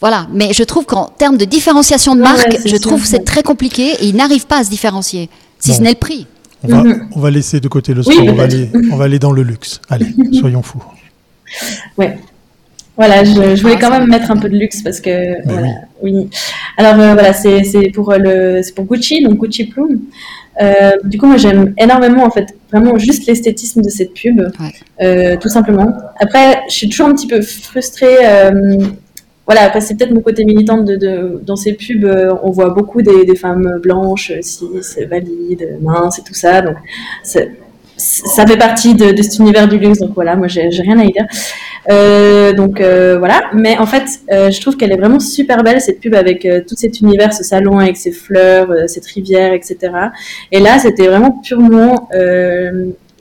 [0.00, 0.26] voilà.
[0.33, 3.92] Mais je trouve qu'en termes de différenciation de marque, je trouve que c'est très compliqué
[4.00, 5.28] et ils n'arrivent pas à se différencier,
[5.59, 6.26] si ce n'est le prix.
[6.62, 7.09] On va, mhm.
[7.14, 9.42] on va, laisser de côté le sport, on, va aller, on va aller dans le
[9.42, 9.83] luxe.
[9.90, 10.83] Allez, soyons fous.
[11.98, 12.18] Ouais.
[12.96, 15.52] Voilà, je, je voulais Ah, quand même mettre un peu de luxe parce que Ben
[15.52, 15.68] voilà,
[16.02, 16.28] oui.
[16.76, 20.00] Alors euh, voilà, c'est c'est pour euh, le c'est pour Gucci, donc Gucci Plume.
[20.62, 24.72] Euh, du coup, moi j'aime énormément en fait vraiment juste l'esthétisme de cette pub, Ouais.
[25.02, 25.92] euh, tout simplement.
[26.20, 28.18] Après, je suis toujours un petit peu frustrée.
[28.22, 28.78] euh,
[29.46, 32.70] voilà, après c'est peut-être mon côté militante de, de dans ces pubs, euh, on voit
[32.70, 34.64] beaucoup des, des femmes blanches, cis,
[35.11, 36.76] valides, minces et tout ça, donc
[37.24, 37.50] c'est-
[37.96, 40.98] ça fait partie de, de cet univers du luxe, donc voilà, moi j'ai j'ai rien
[40.98, 41.26] à y dire.
[41.90, 45.80] Euh, donc euh, voilà, mais en fait, euh, je trouve qu'elle est vraiment super belle
[45.80, 49.92] cette pub avec tout cet univers, ce salon avec ses fleurs, cette rivière, etc.
[50.50, 52.08] Et là, c'était vraiment purement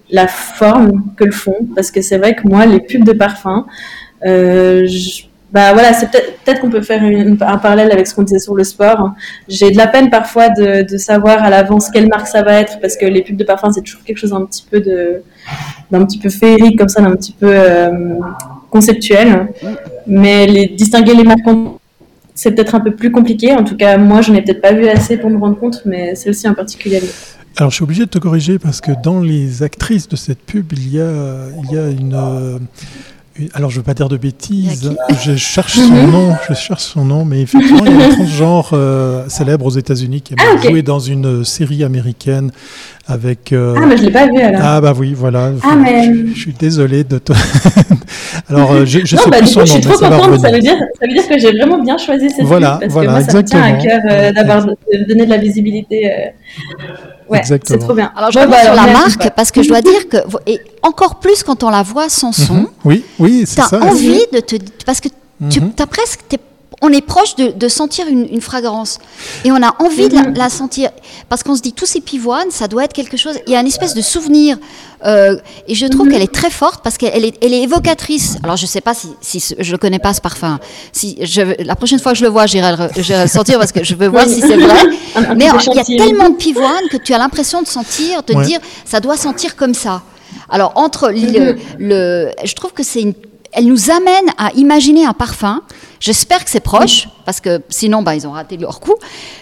[0.09, 3.65] la forme que le fond, parce que c'est vrai que moi, les pubs de parfum,
[4.21, 8.63] bah voilà, c'est peut-être qu'on peut faire un parallèle avec ce qu'on disait sur le
[8.63, 9.11] sport.
[9.47, 12.97] J'ai de la peine parfois de, savoir à l'avance quelle marque ça va être, parce
[12.97, 15.21] que les pubs de parfum, c'est toujours quelque chose d'un petit peu de
[15.91, 17.53] d'un petit peu féerique comme ça, d'un petit peu
[18.73, 19.47] conceptuel.
[20.07, 21.41] Mais les distinguer les marques,
[22.35, 23.53] c'est peut-être un peu plus compliqué.
[23.53, 26.15] En tout cas, moi, je n'ai peut-être pas vu assez pour me rendre compte, mais
[26.15, 27.01] celle-ci en particulier.
[27.57, 30.73] Alors, je suis obligé de te corriger parce que dans les actrices de cette pub,
[30.73, 31.11] il y a,
[31.63, 32.57] il y a une, euh,
[33.37, 34.91] une- Alors, je veux pas dire de bêtises.
[35.23, 36.33] Je cherche son nom.
[36.49, 40.21] Je cherche son nom, mais effectivement, il y a un transgenre euh, célèbre aux États-Unis
[40.21, 42.49] qui a Ah, joué dans une série américaine
[43.05, 43.53] avec.
[43.53, 44.61] euh, Ah, mais je l'ai pas vu alors.
[44.63, 45.51] ah, bah oui, voilà.
[45.61, 47.33] Ah, mais- je, je suis désolé de te.
[48.49, 50.39] Alors, euh, je, je non, sais bah, plus son coup, je nom, suis trop contente.
[50.41, 53.07] Ça veut, dire, ça veut dire que j'ai vraiment bien choisi cette Voilà, parce voilà,
[53.07, 54.01] que moi, ça me tient à exactement.
[54.03, 56.11] cœur euh, d'avoir de donner de la visibilité.
[56.11, 56.15] euh.
[57.29, 57.79] Ouais, c'est Exactement.
[57.79, 58.11] trop bien.
[58.15, 60.59] Alors je Ouais, reviens bah, sur la marque parce que je dois dire que et
[60.81, 62.67] encore plus quand on la voit sans son, Mhm.
[62.83, 63.79] Oui, oui, c'est t'as ça.
[63.81, 65.07] envie de te parce que
[65.49, 65.71] tu Mhm.
[65.79, 66.37] as presque t'es-
[66.85, 68.99] on est proche de, de sentir une, une fragrance
[69.45, 70.35] et on a envie de la, Mhm.
[70.37, 70.89] la sentir
[71.29, 73.61] parce qu'on se dit tous ces pivoines ça doit être quelque chose il y a
[73.61, 74.57] une espèce de souvenir
[75.05, 76.11] euh, et je trouve Mhm.
[76.11, 79.09] qu'elle est très forte parce qu'elle est, elle est évocatrice alors je sais pas si,
[79.59, 80.59] je connais pas ce parfum
[80.91, 82.87] si je, la prochaine fois que je le vois j'irai le,
[83.23, 84.33] le sentir parce que je veux voir Oui.
[84.35, 84.81] si c'est vrai
[85.15, 88.33] Un- mais il y a tellement de pivoine que tu as l'impression de sentir, de
[88.33, 88.45] Ouais.
[88.45, 90.01] dire, ça doit sentir comme ça.
[90.49, 91.59] Alors entre le, Mhm.
[91.79, 93.13] le- je trouve que c'est une,
[93.55, 95.61] elle nous amène à imaginer un parfum.
[95.99, 98.95] J'espère que c'est proche, parce que sinon, bah, ils ont raté leur coup.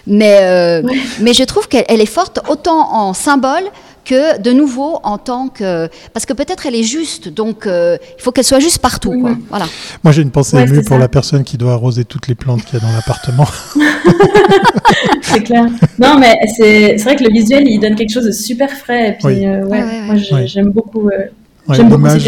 [0.06, 0.82] Mais, euh,
[1.20, 3.64] mais je trouve qu'elle elle est forte autant en symbole
[4.04, 8.20] que de nouveau en tant que parce que peut-être elle est juste donc euh, il
[8.22, 9.36] faut qu'elle soit juste partout quoi.
[9.48, 9.66] Voilà
[10.02, 10.98] Moi, j'ai une pensée Ouais, émue pour ça.
[10.98, 13.46] la personne qui doit arroser toutes les plantes qu'il y a dans l'appartement.
[15.22, 15.66] C'est clair.
[15.98, 19.10] Non, mais c'est vrai que le visuel, il donne quelque chose de super frais.
[19.10, 19.46] Et puis, Oui.
[19.46, 21.08] euh, ouais, Ouais, ouais, moi, j'aime beaucoup.
[21.08, 21.26] euh,
[21.68, 22.26] Ouais, J'aime beaucoup L'image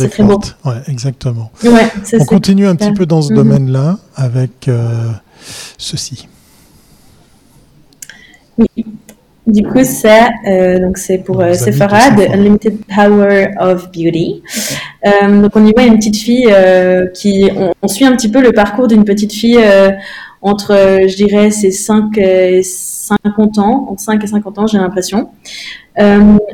[0.00, 0.28] euh, est beau.
[0.30, 0.56] forte.
[0.64, 1.50] Ouais, exactement.
[1.64, 1.86] Ouais,
[2.18, 3.36] On continue un petit peu dans ce Mhm.
[3.36, 5.10] domaine-là avec euh,
[5.78, 6.28] ceci.
[9.46, 12.08] Du coup, ça, euh, donc c'est pour euh, Sephora.
[12.32, 14.42] Unlimited Power of Beauty.
[15.04, 16.52] Donc on y voit une petite fille
[17.14, 19.60] qui, on, on suit un petit peu le parcours d'une petite fille
[20.42, 20.74] entre,
[21.06, 25.28] je dirais, ses 5 et 50 ans, entre 5 et 50 ans, j'ai l'impression.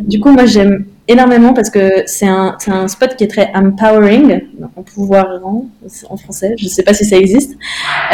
[0.02, 4.42] Du coup, moi, j'aime énormément parce que c'est un, un spot qui est très empowering,
[4.76, 5.68] empouvoirant
[6.08, 7.56] en français, je ne sais pas si ça existe.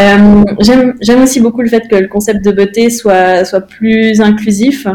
[0.00, 4.86] Euh, j'aime, aussi beaucoup le fait que le concept de beauté soit, soit plus inclusif.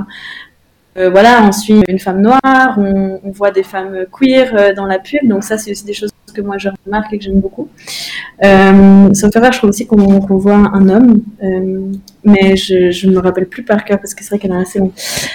[0.95, 4.85] Euh, voilà, on suit une femme noire, on, on voit des femmes queer euh, dans
[4.85, 7.39] la pub, donc ça, c'est aussi des choses que moi je remarque et que j'aime
[7.39, 7.67] beaucoup.
[8.43, 11.81] Euh, sauf erreur, je trouve aussi qu'on qu'on voit un homme, euh,
[12.25, 14.79] mais je, ne me rappelle plus par cœur parce que c'est vrai qu'elle est assez
[14.79, 14.91] longue.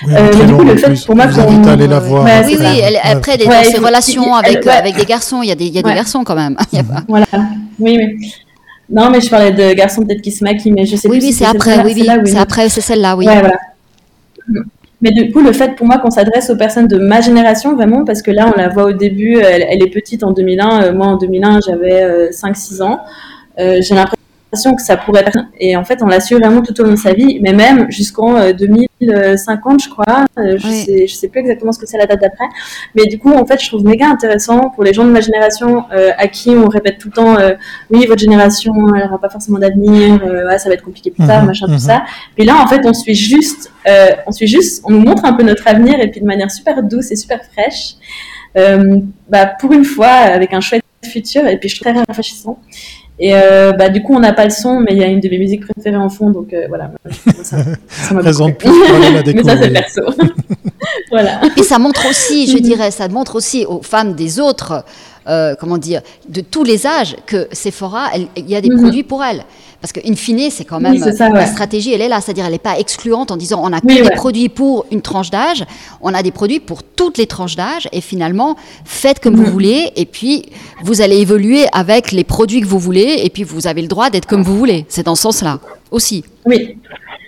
[0.07, 1.05] Oui, Euh, mais du coup, le fait, plus.
[1.07, 2.25] pour moi, qu'on- la voir.
[2.25, 4.73] Ouais, oui oui elle- après Ouais, dans ses relations avec elle- ouais.
[4.73, 5.95] avec des garçons il y a des il y a des Ouais.
[5.95, 7.27] garçons quand même Il y a pas- Voilà,
[7.79, 8.33] oui, oui.
[8.91, 11.27] Non, mais je parlais de garçons peut-être qui se maquillent, mais je sais oui plus
[11.27, 13.59] oui si c'est après celle-là- oui oui c'est après c'est celle-là oui Ouais, voilà.
[15.01, 18.05] Mais du coup, le fait pour moi qu'on s'adresse aux personnes de ma génération, vraiment,
[18.05, 20.83] parce que là, on la voit au début, elle, est petite en 2001.
[20.83, 23.01] euh, moi, en 2001, j'avais euh, 5-6 ans.
[23.61, 25.39] Euh, J'ai l'impression que ça pourrait être.
[25.61, 27.91] Et en fait, on l'a su vraiment tout au long de sa vie, mais même
[27.91, 28.53] jusqu'en euh,
[29.01, 30.25] 2050, je crois.
[30.39, 30.85] Euh, je, Oui.
[30.85, 32.45] sais, je sais plus exactement ce que c'est la date d'après.
[32.95, 35.85] Mais du coup, en fait, je trouve méga intéressant pour les gens de ma génération
[35.93, 37.55] euh, à qui on répète tout le temps euh,
[37.91, 41.27] oui, votre génération, elle n'aura pas forcément d'avenir, euh, ouais, ça va être compliqué plus
[41.27, 41.75] tard, Mhm, machin, mhm.
[41.75, 42.05] tout ça.
[42.35, 43.73] Puis là, en fait, on suit juste,
[44.27, 46.83] on suit juste, on nous montre un peu notre avenir et puis de manière super
[46.83, 47.95] douce et super fraîche.
[49.29, 52.59] Bah, pour une fois, avec un chouette futur et puis je trouve très rafraîchissant.
[53.21, 55.21] Et euh, bah, du coup, on n'a pas le son, mais il y a une
[55.21, 56.93] de mes musiques préférées en fond, donc euh, voilà.
[57.43, 58.71] ça- ça m'a Raison plus
[59.35, 60.03] mais ça, c'est perso.
[61.11, 61.41] voilà.
[61.57, 64.85] Et ça montre aussi, je dirais, ça montre aussi aux femmes des autres
[65.29, 68.81] euh, comment dire, de tous les âges que Sephora, il y a des Mhm.
[68.81, 69.45] produits pour elle.
[69.81, 72.59] Parce qu'in fine, c'est quand même Oui, la stratégie, elle est là, c'est-à-dire elle n'est
[72.59, 75.65] pas excluante en disant on a que des produits pour une tranche d'âge,
[76.01, 79.51] on a des produits pour toutes les tranches d'âge et finalement faites comme vous Mhm.
[79.51, 80.47] voulez et puis
[80.83, 84.11] vous allez évoluer avec les produits que vous voulez et puis vous avez le droit
[84.11, 84.85] d'être comme vous voulez.
[84.89, 85.61] C'est dans ce sens-là
[85.93, 86.25] aussi.
[86.45, 86.77] Oui.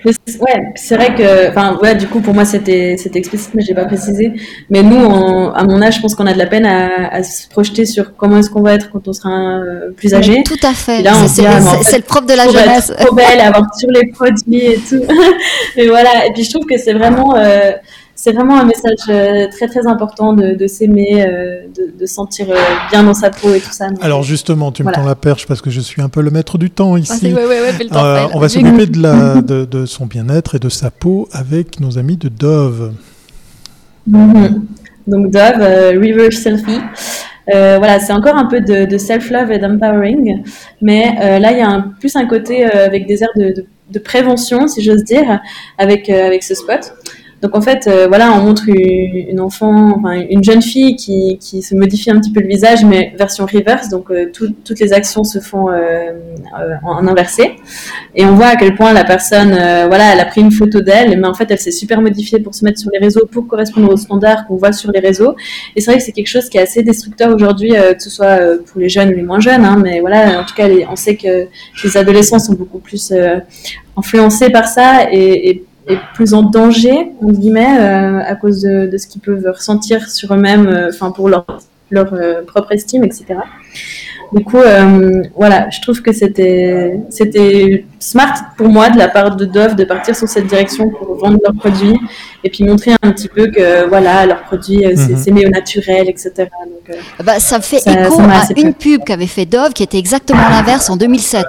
[0.05, 3.63] Mais ouais, c'est vrai que, enfin, ouais, du coup, pour moi, c'était, c'était explicite, mais
[3.63, 4.33] j'ai pas précisé.
[4.71, 7.23] Mais nous, en- à mon âge, je pense qu'on a de la peine à, à
[7.23, 10.43] se projeter sur comment est-ce qu'on va être quand on sera euh, plus âgé.
[10.45, 11.01] Tout à fait.
[11.01, 12.45] Et là, on C'est- se dit, ah, mais en fait, c'est le propre de la
[12.49, 12.91] jeunesse.
[12.91, 15.03] être trop belle, avoir toujours les produits et tout.
[15.77, 16.27] et voilà.
[16.27, 17.73] Et puis je trouve que c'est vraiment, euh,
[18.23, 22.51] c'est vraiment un message euh, très très important de, de s'aimer, euh, de, de sentir
[22.51, 22.55] euh,
[22.91, 23.89] bien dans sa peau et tout ça.
[23.89, 24.99] Donc, Alors justement, tu me Voilà.
[24.99, 27.33] tends la perche parce que je suis un peu le maître du temps ici.
[27.33, 30.59] ouais, ouais, ouais, temps, Euh, on va s'occuper de, la- de, de son bien-être et
[30.59, 32.93] de sa peau avec nos amis de Dove.
[34.07, 34.67] Mhm.
[35.07, 36.81] Donc Dove, euh, Reverse Selfie.
[37.55, 40.43] Euh, voilà, c'est encore un peu de, de self-love et d'empowering,
[40.83, 43.47] mais euh, là il y a un, plus un côté euh, avec des airs de,
[43.57, 45.41] de, de prévention, si j'ose dire,
[45.79, 46.93] avec euh, avec ce spot.
[47.43, 51.63] Donc en fait, euh, voilà, on montre une, enfant, enfin, une jeune fille qui, qui
[51.63, 53.89] se modifie un petit peu le visage, mais version reverse.
[53.89, 56.13] Donc euh, tout- toutes les actions se font euh,
[56.85, 57.53] en inversé,
[58.15, 61.19] et on voit à quel point la personne, voilà, elle a pris une photo d'elle,
[61.19, 63.91] mais en fait, elle s'est super modifiée pour se mettre sur les réseaux, pour correspondre
[63.91, 65.35] aux standards qu'on voit sur les réseaux.
[65.77, 68.39] Et c'est vrai que c'est quelque chose qui est assez destructeur aujourd'hui, que ce soit
[68.67, 69.65] pour les jeunes ou les moins jeunes.
[69.65, 71.47] Hein, mais voilà, en tout cas, on sait que
[71.85, 73.13] les adolescents sont beaucoup plus
[73.97, 78.97] influencés par ça et- et plus en danger, entre guillemets, euh, à cause de, de
[78.99, 81.45] ce qu'ils peuvent ressentir sur eux-mêmes, euh, enfin pour leur,
[81.91, 83.25] leur euh, propre estime, etc.
[84.33, 89.35] Du coup, euh, voilà, je trouve que c'était c'était smart pour moi de la part
[89.35, 91.99] de Dove de partir sur cette direction pour vendre leurs produits
[92.45, 95.17] et puis montrer un petit peu que voilà leurs produits c'est Mhm.
[95.17, 96.31] c'est au naturel, etc.
[96.37, 96.49] Donc,
[96.91, 99.99] euh, Bah, ça fait Ça- écho ça à une pub qu'avait fait Dove qui était
[99.99, 101.45] exactement l'inverse en 2007.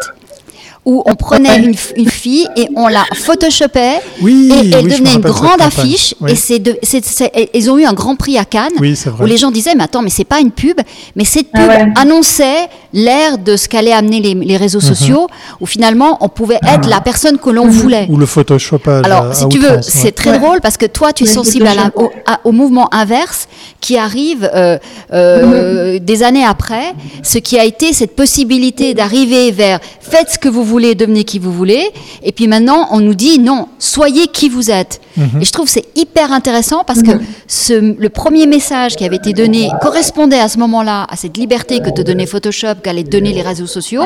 [0.84, 1.76] Où on prenait une,
[2.10, 6.15] fille et on la photoshopait Oui, et elle oui, devenait une grande affiche.
[6.20, 6.32] Oui.
[6.32, 8.96] Et c'est de- c'est- c'est- et- ils ont eu un grand prix à Cannes Oui,
[8.96, 10.80] c'est où les gens disaient mais attends mais c'est pas une pub
[11.15, 11.86] mais cette Ah pub ouais.
[11.96, 15.28] annonçait l'ère de ce qu'allaient amener les, les réseaux sociaux
[15.60, 18.08] où finalement on pouvait être la personne que l'on voulait.
[18.10, 19.06] Ou le photoshopage.
[19.06, 20.12] Alors, à- si à tu veux, c'est ouais.
[20.12, 20.39] très Ouais.
[20.39, 22.91] drôle parce que toi, tu es Oui, sensible à la- Photoshop, au, à- au mouvement
[22.91, 23.48] inverse
[23.82, 24.78] qui arrive euh,
[25.13, 30.50] euh, des années après, ce qui a été cette possibilité d'arriver vers faites ce que
[30.50, 31.84] vous voulez, devenez qui vous voulez,
[32.23, 35.01] et puis maintenant on nous dit non, soyez qui vous êtes.
[35.41, 37.12] Et je trouve que c'est hyper intéressant parce que
[37.45, 37.73] ce,
[38.05, 41.89] le premier message qui avait été donné correspondait à ce moment-là à cette liberté que
[41.89, 44.03] te donnait Photoshop, qu'allaient donner les réseaux sociaux.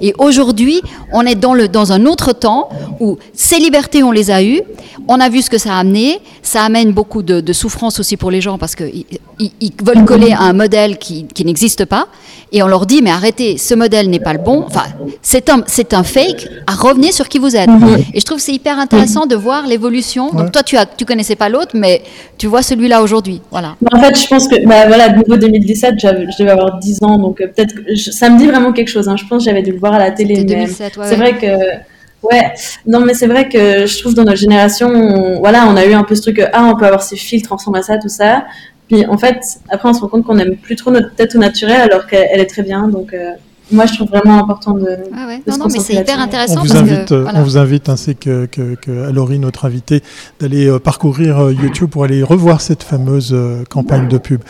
[0.00, 0.80] Et aujourd'hui,
[1.12, 2.68] on est dans, le, dans un autre temps
[3.00, 4.62] où ces libertés, on les a eues.
[5.08, 6.20] On a vu ce que ça a amené.
[6.42, 9.04] Ça amène beaucoup de, de souffrance aussi pour les gens parce qu'ils
[9.40, 12.06] ils, ils veulent coller à un modèle qui, qui n'existe pas.
[12.52, 14.62] Et on leur dit, mais arrêtez, ce modèle n'est pas le bon.
[14.66, 14.84] Enfin,
[15.20, 16.48] c'est un, c'est un fake.
[16.66, 17.68] À revenir sur qui vous êtes.
[18.12, 20.30] Et je trouve que c'est hyper intéressant de voir l'évolution.
[20.30, 20.42] Ouais.
[20.42, 22.02] Donc toi, tu as, tu connaissais pas l'autre, mais
[22.38, 23.40] tu vois celui-là aujourd'hui.
[23.50, 23.76] Voilà.
[23.80, 26.78] Mais en fait, je pense que, bah voilà, de nouveau 2017, j'avais- je devais avoir
[26.78, 27.74] 10 ans, donc euh, peut-être
[28.12, 29.08] ça me dit vraiment quelque chose.
[29.08, 29.16] hein.
[29.16, 30.36] Je pense que j'avais dû le voir à la télé.
[30.36, 31.16] C'était mais 2007, ouais, c'est ouais.
[31.16, 32.52] vrai que, ouais,
[32.86, 35.92] non, mais c'est vrai que je trouve dans notre génération, on- voilà, on a eu
[35.94, 37.98] un peu ce truc, euh, ah, on peut avoir ses filtres, on ressemble à ça,
[37.98, 38.44] tout ça.
[38.88, 39.38] Puis en fait,
[39.70, 42.28] après, on se rend compte qu'on aime plus trop notre tête au naturel, alors qu'elle
[42.30, 42.86] elle est très bien.
[42.88, 43.30] Donc, euh,
[43.72, 44.82] moi, je trouve vraiment important de.
[44.82, 45.36] Ouais, ouais.
[45.38, 47.38] de Non, se non, mais c'est hyper intéressant On vous, parce invite, que euh, voilà.
[47.38, 50.02] on vous invite, ainsi que, que, que Laurie, notre invitée,
[50.40, 53.34] d'aller euh, parcourir euh, YouTube pour aller revoir cette fameuse
[53.70, 54.42] campagne de pub.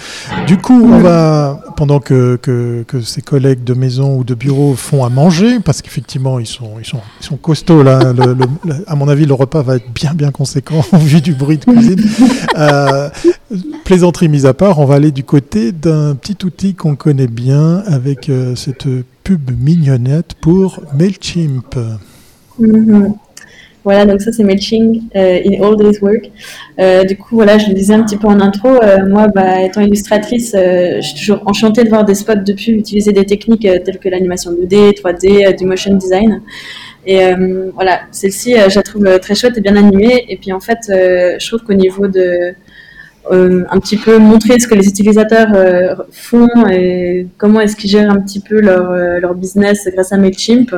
[0.47, 4.75] Du coup, on va, pendant que, que, que ses collègues de maison ou de bureau
[4.75, 8.47] font à manger, parce qu'effectivement, ils sont, ils, sont, ils sont costauds, là, le- le-
[8.65, 11.65] le- à mon avis, le repas va être bien, bien conséquent vu du bruit de
[11.65, 12.03] cuisine.
[12.59, 13.09] Euh,
[13.85, 17.83] plaisanterie mise à part, on va aller du côté d'un petit outil qu'on connaît bien
[17.87, 18.87] avec euh, cette
[19.23, 21.77] pub mignonnette pour MailChimp.
[22.59, 23.15] Mhm.
[23.85, 26.31] Voilà, donc ça c'est Mailchimp euh, in all days work.
[26.81, 28.71] Euh, du coup, voilà, je le disais un petit peu en intro.
[29.09, 33.13] moi, bah, étant illustratrice, je suis toujours enchantée de voir des spots de pub utiliser
[33.13, 36.41] des techniques telles que l'animation 2D, 3D, euh, du motion design.
[37.07, 37.21] Et
[37.75, 40.25] voilà, celle-ci, je la trouve très chouette et bien animée.
[40.31, 42.55] Et puis en fait, je trouve qu'au niveau de
[43.31, 48.11] un petit peu montrer ce que les utilisateurs euh, font et comment est-ce qu'ils gèrent
[48.11, 50.75] un petit peu leur, euh, leur business grâce à Mailchimp.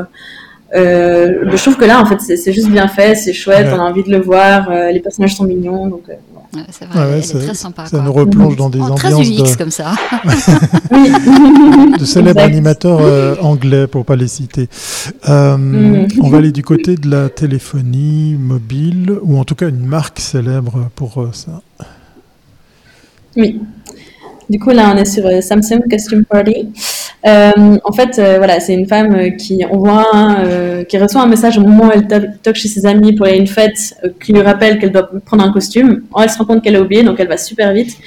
[0.75, 3.73] Euh, je trouve que là, en fait, c'est juste bien fait, c'est chouette, Ouais.
[3.75, 6.15] on a envie de le voir, euh, les personnages sont mignons, donc euh.
[6.55, 7.85] Ouais, c'est vrai, Ouais, ouais, elle est ça- très sympa.
[7.87, 8.03] Ça quoi.
[8.07, 9.93] nous replonge dans des Oh, très ambiances UX de, comme ça.
[11.99, 12.53] de célèbres Exact.
[12.53, 14.69] animateurs euh, anglais, pour pas les citer.
[15.29, 16.09] Euh, Mhm.
[16.23, 20.19] On va aller du côté de la téléphonie mobile, ou en tout cas une marque
[20.21, 21.61] célèbre pour euh, ça.
[23.37, 23.61] Oui.
[24.49, 26.69] Du coup, là, on est sur Samsung Costume Party.
[27.25, 30.37] en fait, voilà, c'est une femme qui envoie,
[30.89, 32.07] qui reçoit un message au moment où elle
[32.43, 35.43] toque chez ses amis pour aller à une fête, qui lui rappelle qu'elle doit prendre
[35.43, 36.03] un costume.
[36.17, 37.99] Elle se rend compte qu'elle a oublié, donc elle va super vite.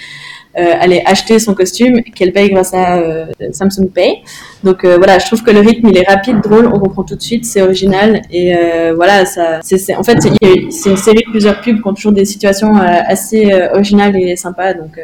[0.57, 4.23] Euh, aller acheter son costume qu'elle paye grâce à euh, Samsung Pay.
[4.63, 7.15] Donc euh, voilà, je trouve que le rythme il est rapide, drôle, on comprend tout
[7.15, 8.55] de suite, c'est original et
[8.95, 12.25] voilà, ça, c'est, en fait c'est une série de plusieurs pubs qui ont toujours des
[12.25, 14.73] situations assez originales et sympas.
[14.73, 14.99] Donc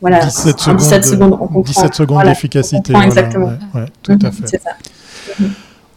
[0.00, 1.60] voilà, 17 secondes, 17 secondes, on comprend.
[1.60, 2.94] 17 secondes d'efficacité.
[3.04, 3.52] exactement.
[3.74, 4.56] Ouais, tout à fait.
[4.56, 4.70] Ça.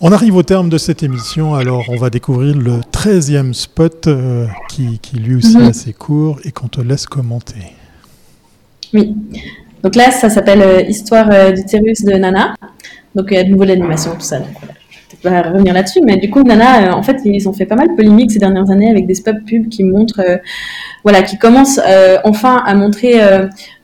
[0.01, 4.09] On arrive au terme de cette émission, alors on va découvrir le 13e spot
[4.67, 7.71] qui, qui, lui aussi est assez court et qu'on te laisse commenter.
[8.95, 9.13] Oui.
[9.84, 12.55] Donc là, ça s'appelle euh, Histoire euh, d'utérus de Nana.
[13.13, 14.39] Donc il y a de nouveau l'animation, tout ça.
[14.39, 14.47] Donc,
[15.23, 17.75] je vais revenir là-dessus, mais du coup, Nana, euh, en fait, ils ont fait pas
[17.75, 20.21] mal de polémiques ces dernières années avec des spots pubs qui montrent,
[21.03, 21.79] voilà, qui commencent
[22.23, 23.19] enfin à montrer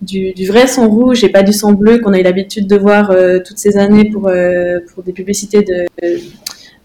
[0.01, 3.15] du, vrai sang rouge et pas du sang bleu qu'on a eu l'habitude de voir
[3.45, 4.31] toutes ces années pour,
[4.93, 5.87] pour des publicités de,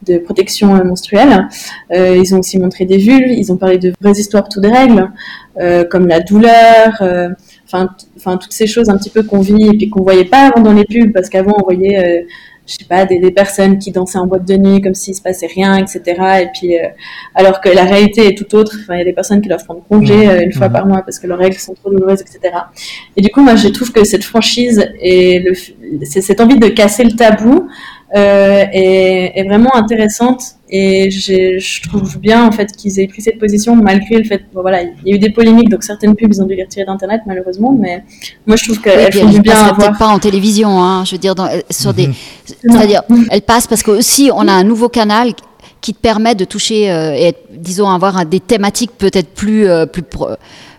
[0.07, 1.49] de protection menstruelle.
[1.91, 5.11] ils ont aussi montré des vulves, ils ont parlé de vraies histoires tout de règles,
[5.91, 7.03] comme la douleur,
[7.66, 10.48] enfin, enfin toutes ces choses un petit peu qu'on vit et puis qu'on voyait pas
[10.48, 12.26] avant dans les pubs parce qu'avant on voyait euh,
[12.66, 15.22] je sais pas des, des, personnes qui dansaient en boîte de nuit comme s'il se
[15.22, 16.02] passait rien etc
[16.42, 16.88] et puis euh,
[17.35, 19.64] alors que la réalité est tout autre enfin il y a des personnes qui doivent
[19.64, 20.31] prendre congé mmh.
[20.31, 20.72] euh, une fois mmh.
[20.72, 22.55] par mois parce que leurs règles sont trop douloureuses etc
[23.16, 25.55] et du coup moi je trouve que cette franchise et le
[26.05, 27.68] cette envie de casser le tabou
[28.14, 33.38] euh, est, est, vraiment intéressante et je trouve bien en fait qu'ils aient pris cette
[33.38, 36.33] position malgré le fait bon, voilà il y a eu des polémiques donc certaines pubs
[36.33, 38.02] ils ont dû les retirer d'internet malheureusement mais
[38.46, 41.12] moi je trouve qu'elles oui, font du bien à voir pas en télévision hein, je
[41.12, 42.14] veux dire dans, sur des mhm.
[42.62, 45.35] c'est-à-dire elles passent parce que aussi on a un nouveau canal
[45.81, 50.02] qui te permet de toucher euh, et disons avoir des thématiques peut-être plus euh, plus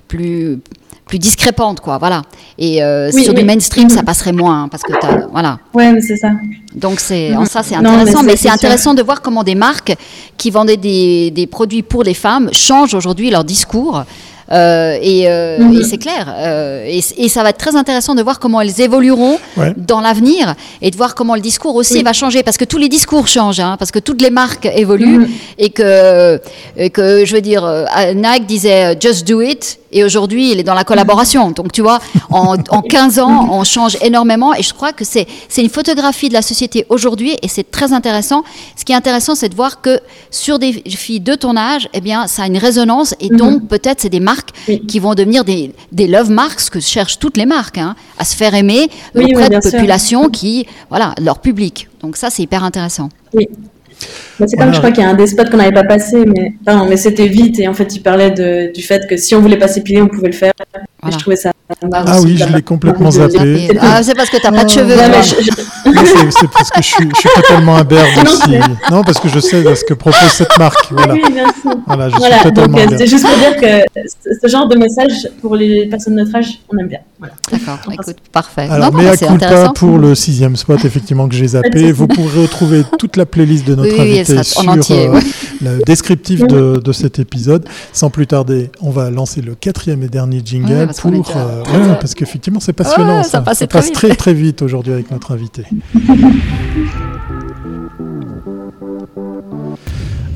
[0.10, 0.60] plus
[1.08, 1.98] plus discrépante, quoi.
[1.98, 2.22] Voilà.
[2.58, 4.94] Et euh, sur du mainstream, ça passerait moins, hein, parce que
[5.32, 5.60] voilà.
[5.74, 6.32] Ouais, mais c'est ça.
[6.76, 8.24] Donc c'est, en ça, c'est intéressant.
[8.24, 9.96] mais, c'est intéressant de voir comment des marques
[10.38, 14.04] qui vendaient des, des produits pour les femmes changent aujourd'hui leur discours
[14.52, 15.80] euh, et, euh, mhm.
[15.80, 16.34] et c'est clair.
[16.38, 19.40] Euh, et, et, ça va être très intéressant de voir comment elles évolueront
[19.76, 22.44] dans l'avenir et de voir comment le discours aussi va changer.
[22.44, 25.30] Parce que tous les discours changent, hein, parce que toutes les marques évoluent mhm.
[25.58, 26.40] et, que,
[26.78, 27.70] et que, je veux dire,
[28.16, 29.80] Nike disait just do it.
[29.92, 31.52] Et aujourd'hui, il est dans la collaboration.
[31.52, 34.54] Donc, tu vois, en, en 15 ans, on change énormément.
[34.54, 37.38] Et je crois que c'est une photographie de la société aujourd'hui.
[37.42, 38.44] Et c'est très intéressant.
[38.76, 42.02] Ce qui est intéressant, c'est de voir que sur des filles de ton âge, eh
[42.02, 43.16] bien, ça a une résonance.
[43.22, 43.68] Et donc, mhm.
[43.68, 44.37] peut-être, c'est des marques
[44.88, 48.36] qui vont devenir des, des love marks que cherchent toutes les marques, hein, à se
[48.36, 51.88] faire aimer auprès de populations qui, voilà, leur public.
[52.02, 53.10] Donc ça, c'est hyper intéressant.
[53.34, 53.48] Oui.
[54.40, 56.24] Bah, c'est comme, je crois qu'il y a un des spots qu'on n'avait pas passé,
[56.26, 56.54] mais,
[56.88, 57.60] mais c'était vite.
[57.60, 60.08] Et en fait, il parlait de, du fait que si on voulait passer pilé, on
[60.08, 60.54] pouvait le faire.
[61.06, 61.52] Je trouvais ça.
[61.92, 63.70] Ah oui, je l'ai complètement zappé.
[63.82, 64.96] Ah, c'est parce que tu n'as pas de cheveux.
[66.32, 68.56] c'est parce que je suis, je suis totalement imberbe aussi.
[68.90, 70.92] Non, parce que je sais ce que propose cette marque.
[70.92, 71.22] Voilà, oui,
[71.86, 74.02] voilà je suis totalement donc, C'est juste pour dire que
[74.42, 77.00] ce genre de message, pour les personnes de notre âge, on aime bien.
[77.52, 78.68] D'accord, écoute, parfait.
[78.70, 81.92] Alors, mais à coup pas pour le sixième spot, effectivement, que j'ai zappé.
[81.92, 85.20] Vous pourrez retrouver toute la playlist de notre oui, invité sur euh,
[85.62, 87.68] le descriptif de, de, cet épisode.
[87.92, 91.32] Sans plus tarder, on va lancer le quatrième et dernier jingle pour.
[91.36, 93.24] Euh, parce qu'effectivement, c'est passionnant.
[93.24, 95.64] ça, ça passe très, très vite aujourd'hui avec notre invité.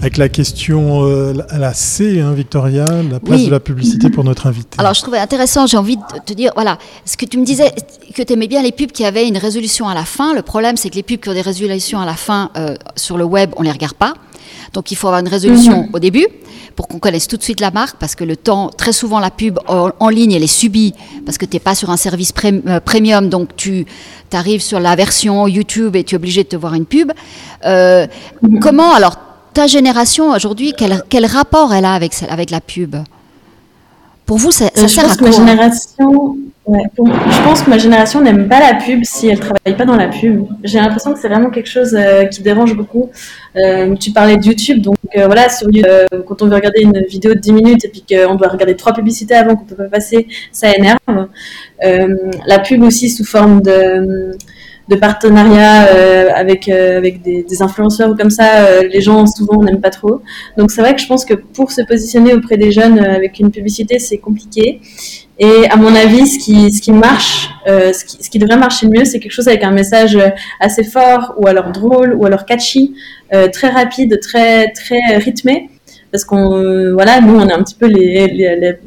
[0.01, 4.23] Avec la question euh, à la C, hein, Victoria, la place de la publicité pour
[4.23, 4.79] notre invité.
[4.79, 7.71] Alors, je trouvais intéressant, j'ai envie de te dire, voilà, ce que tu me disais,
[8.15, 10.33] que tu aimais bien les pubs qui avaient une résolution à la fin.
[10.33, 13.15] Le problème, c'est que les pubs qui ont des résolutions à la fin euh, sur
[13.15, 14.15] le web, on les regarde pas.
[14.73, 15.89] Donc, il faut avoir une résolution mhm.
[15.93, 16.27] au début
[16.75, 19.29] pour qu'on connaisse tout de suite la marque, parce que le temps, très souvent, la
[19.29, 20.93] pub en, ligne, elle est subie,
[21.25, 23.85] parce que tu n'es pas sur un service euh, premium, donc tu
[24.31, 27.11] arrives sur la version YouTube et tu es obligé de te voir une pub.
[27.65, 28.59] Mhm.
[28.61, 29.17] Comment, alors,
[29.53, 32.95] ta génération aujourd'hui, quel, quel, rapport elle a avec, avec la pub?
[34.31, 38.21] Pour vous, ça, ça sert à quoi ma génération, ouais, Je pense que ma génération
[38.21, 40.45] n'aime pas la pub si elle travaille pas dans la pub.
[40.63, 43.09] J'ai l'impression que c'est vraiment quelque chose euh, qui dérange beaucoup.
[43.57, 45.67] Euh, tu parlais de YouTube, donc euh, voilà, sur,
[46.25, 48.93] quand on veut regarder une vidéo de 10 minutes et puis qu'on doit regarder trois
[48.93, 51.27] publicités avant qu'on peut pas passer, ça énerve.
[51.81, 54.31] la pub aussi sous forme de
[54.91, 59.63] de partenariat euh, avec euh, avec des, influenceurs ou comme ça, euh, les gens souvent
[59.63, 60.21] n'aiment pas trop.
[60.57, 63.51] Donc c'est vrai que je pense que pour se positionner auprès des jeunes avec une
[63.51, 64.81] publicité, c'est compliqué.
[65.39, 68.87] Et à mon avis, ce qui, ce qui marche, ce, qui, ce qui devrait marcher
[68.87, 70.15] mieux, c'est quelque chose avec un message
[70.59, 72.93] assez fort, ou alors drôle, ou alors catchy,
[73.51, 75.69] très rapide, très très rythmé,
[76.11, 78.77] parce qu'on voilà, nous on est un petit peu les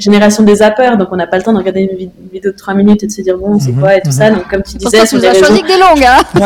[0.00, 2.74] génération des zappers, donc on n'a pas le temps de regarder une, vidéo de 3
[2.74, 4.12] minutes et de se dire bon, c'est mhm, quoi et tout mhm.
[4.12, 4.30] ça.
[4.30, 5.44] Donc, comme tu disais, sur les réseaux...
[5.44, 6.18] choisi que des longues, hein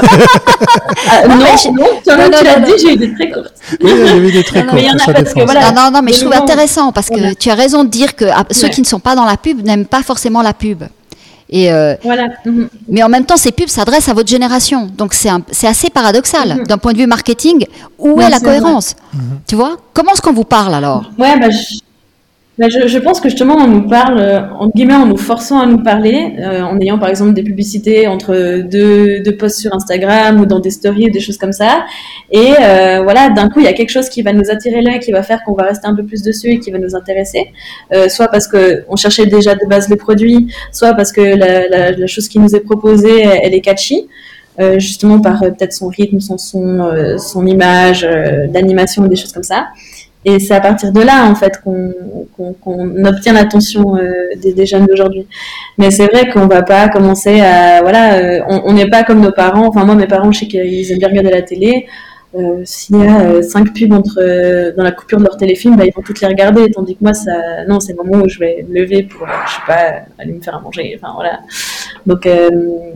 [1.11, 1.45] ah, non, non,
[2.03, 3.55] tu l'as dit, j'ai eu des très courtes.
[3.83, 4.83] Oui, j'ai eu des très courtes.
[5.37, 8.27] non, non, non, mais je trouve intéressant parce que tu as raison de dire que
[8.27, 10.85] ah, ceux qui ne sont pas dans la pub n'aiment pas forcément la pub.
[11.51, 12.29] Et euh, voilà.
[12.45, 12.69] Mhm.
[12.89, 14.89] Mais en même temps, ces pubs s'adressent à votre génération.
[14.97, 16.65] Donc c'est assez paradoxal.
[16.67, 17.67] D'un point de vue marketing,
[17.99, 18.97] où est la cohérence?
[19.47, 19.77] Tu vois?
[19.93, 21.11] Comment est-ce qu'on vous parle alors?
[21.19, 21.79] Ouais, bah, je,
[22.57, 25.59] bah, je, je, pense que justement, on nous parle, euh, en guillemets, en nous forçant
[25.59, 29.75] à nous parler, euh, en ayant par exemple des publicités entre deux, deux posts sur
[29.75, 31.85] Instagram ou dans des stories ou des choses comme ça.
[32.31, 34.99] Et euh, voilà, d'un coup, il y a quelque chose qui va nous attirer là,
[34.99, 37.51] qui va faire qu'on va rester un peu plus dessus et qui va nous intéresser.
[37.93, 41.67] Euh, soit parce que on cherchait déjà de base les produits, soit parce que la,
[41.69, 44.09] la, la chose qui nous est proposée, elle, est catchy.
[44.61, 48.07] Euh, justement par peut-être son rythme, son son, son image,
[48.51, 49.67] d'animation, des choses comme ça.
[50.25, 55.27] Et c'est à partir de là, en fait, qu'on obtient l'attention euh, des, jeunes d'aujourd'hui.
[55.77, 59.33] Mais c'est vrai qu'on va pas commencer à, voilà, euh, on n'est pas comme nos
[59.33, 59.67] parents.
[59.67, 61.87] Enfin, moi, mes parents, je sais qu'ils aiment bien regarder la télé.
[62.35, 65.93] Euh, S'il y a cinq pubs entre, dans la coupure de leur téléfilm, bah, ils
[65.95, 66.71] vont toutes les regarder.
[66.71, 69.53] Tandis que moi, ça, non, c'est le moment où je vais me lever pour, je
[69.53, 70.99] sais pas, aller me faire à manger.
[70.99, 71.41] Enfin, voilà.
[72.07, 72.51] Donc, euh,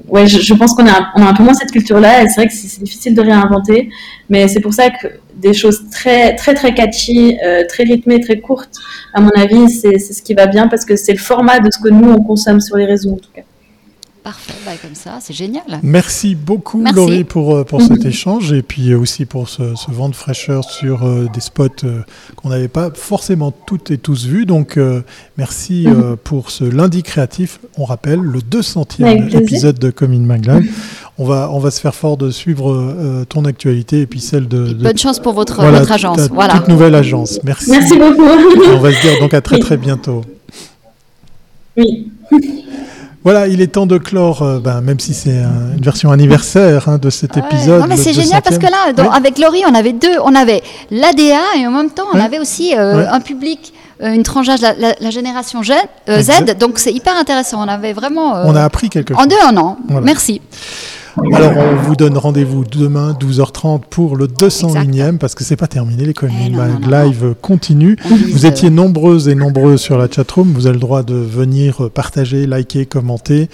[0.09, 2.23] ouais, je, je pense qu'on a, on a un peu moins cette culture-là.
[2.23, 3.89] Et c'est vrai que c'est difficile de réinventer.
[4.29, 8.41] Mais c'est pour ça que des choses très, très, très catchy, euh, très rythmées, très
[8.41, 8.75] courtes,
[9.15, 11.79] à mon avis, c'est ce qui va bien parce que c'est le format de ce
[11.79, 13.43] que nous, on consomme sur les réseaux, en tout cas.
[14.29, 15.63] Parfait, bah, comme ça, c'est génial.
[15.83, 20.11] Merci beaucoup Laurie pour, euh, pour cet échange et puis euh, aussi pour ce, vent
[20.11, 21.87] de fraîcheur sur euh, des spots
[22.37, 24.45] qu'on n'avait pas forcément toutes et tous vus.
[24.45, 24.79] Donc
[25.39, 26.19] merci mhm.
[26.19, 27.59] pour ce lundi créatif.
[27.79, 30.47] On rappelle le 200e épisode de Coming Mag
[31.17, 34.75] On va, on va se faire fort de suivre ton actualité et puis celle de.
[34.75, 36.29] bonne chance pour votre, votre agence.
[36.31, 36.59] Voilà.
[36.59, 37.41] Toute nouvelle agence.
[37.45, 37.71] Merci.
[37.71, 38.29] Merci beaucoup.
[38.75, 40.23] on va se dire donc à très très bientôt.
[41.79, 42.13] Oui.
[43.25, 45.31] Voilà, il est temps de clore, euh, ben, même si c'est
[45.77, 47.81] une version anniversaire hein, de cet épisode.
[47.81, 50.19] Non, mais c'est génial parce que là, avec Laurie, on avait deux.
[50.25, 54.23] On avait l'ADA et en même temps, on avait aussi euh, un public, euh, une
[54.23, 55.73] tranche d'âge, la, génération Z.
[56.59, 57.65] donc c'est hyper intéressant.
[57.65, 58.35] On avait vraiment.
[58.45, 59.23] on a appris quelque chose.
[59.23, 59.79] En deux, un an.
[60.03, 60.41] Merci.
[61.35, 66.05] Alors, on vous donne rendez-vous demain, 12h30, pour le 201e, parce que c'est pas terminé,
[66.05, 67.97] les Coming eh Live continue.
[68.33, 70.53] Vous étiez nombreuses et nombreux sur la chatroom.
[70.53, 73.49] Vous avez le droit de venir partager, liker, commenter.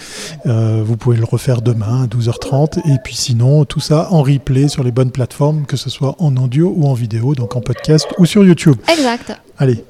[0.47, 2.79] Euh, vous pouvez le refaire demain, à 12h30.
[2.87, 6.37] Et puis sinon, tout ça en replay sur les bonnes plateformes, que ce soit en
[6.37, 8.77] audio ou en vidéo, donc en podcast ou sur YouTube.
[8.93, 9.33] Exact.
[9.59, 9.85] Allez,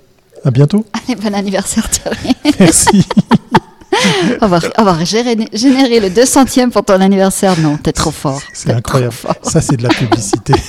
[0.44, 0.84] à bientôt.
[0.92, 2.34] Allez, bon anniversaire, Thierry.
[2.58, 3.06] Merci.
[4.40, 5.34] on va générer,
[6.00, 7.58] le 200e pour ton anniversaire.
[7.58, 8.40] Non, t'es trop fort.
[8.52, 9.14] C'est incroyable.
[9.42, 10.54] Ça, c'est de la publicité.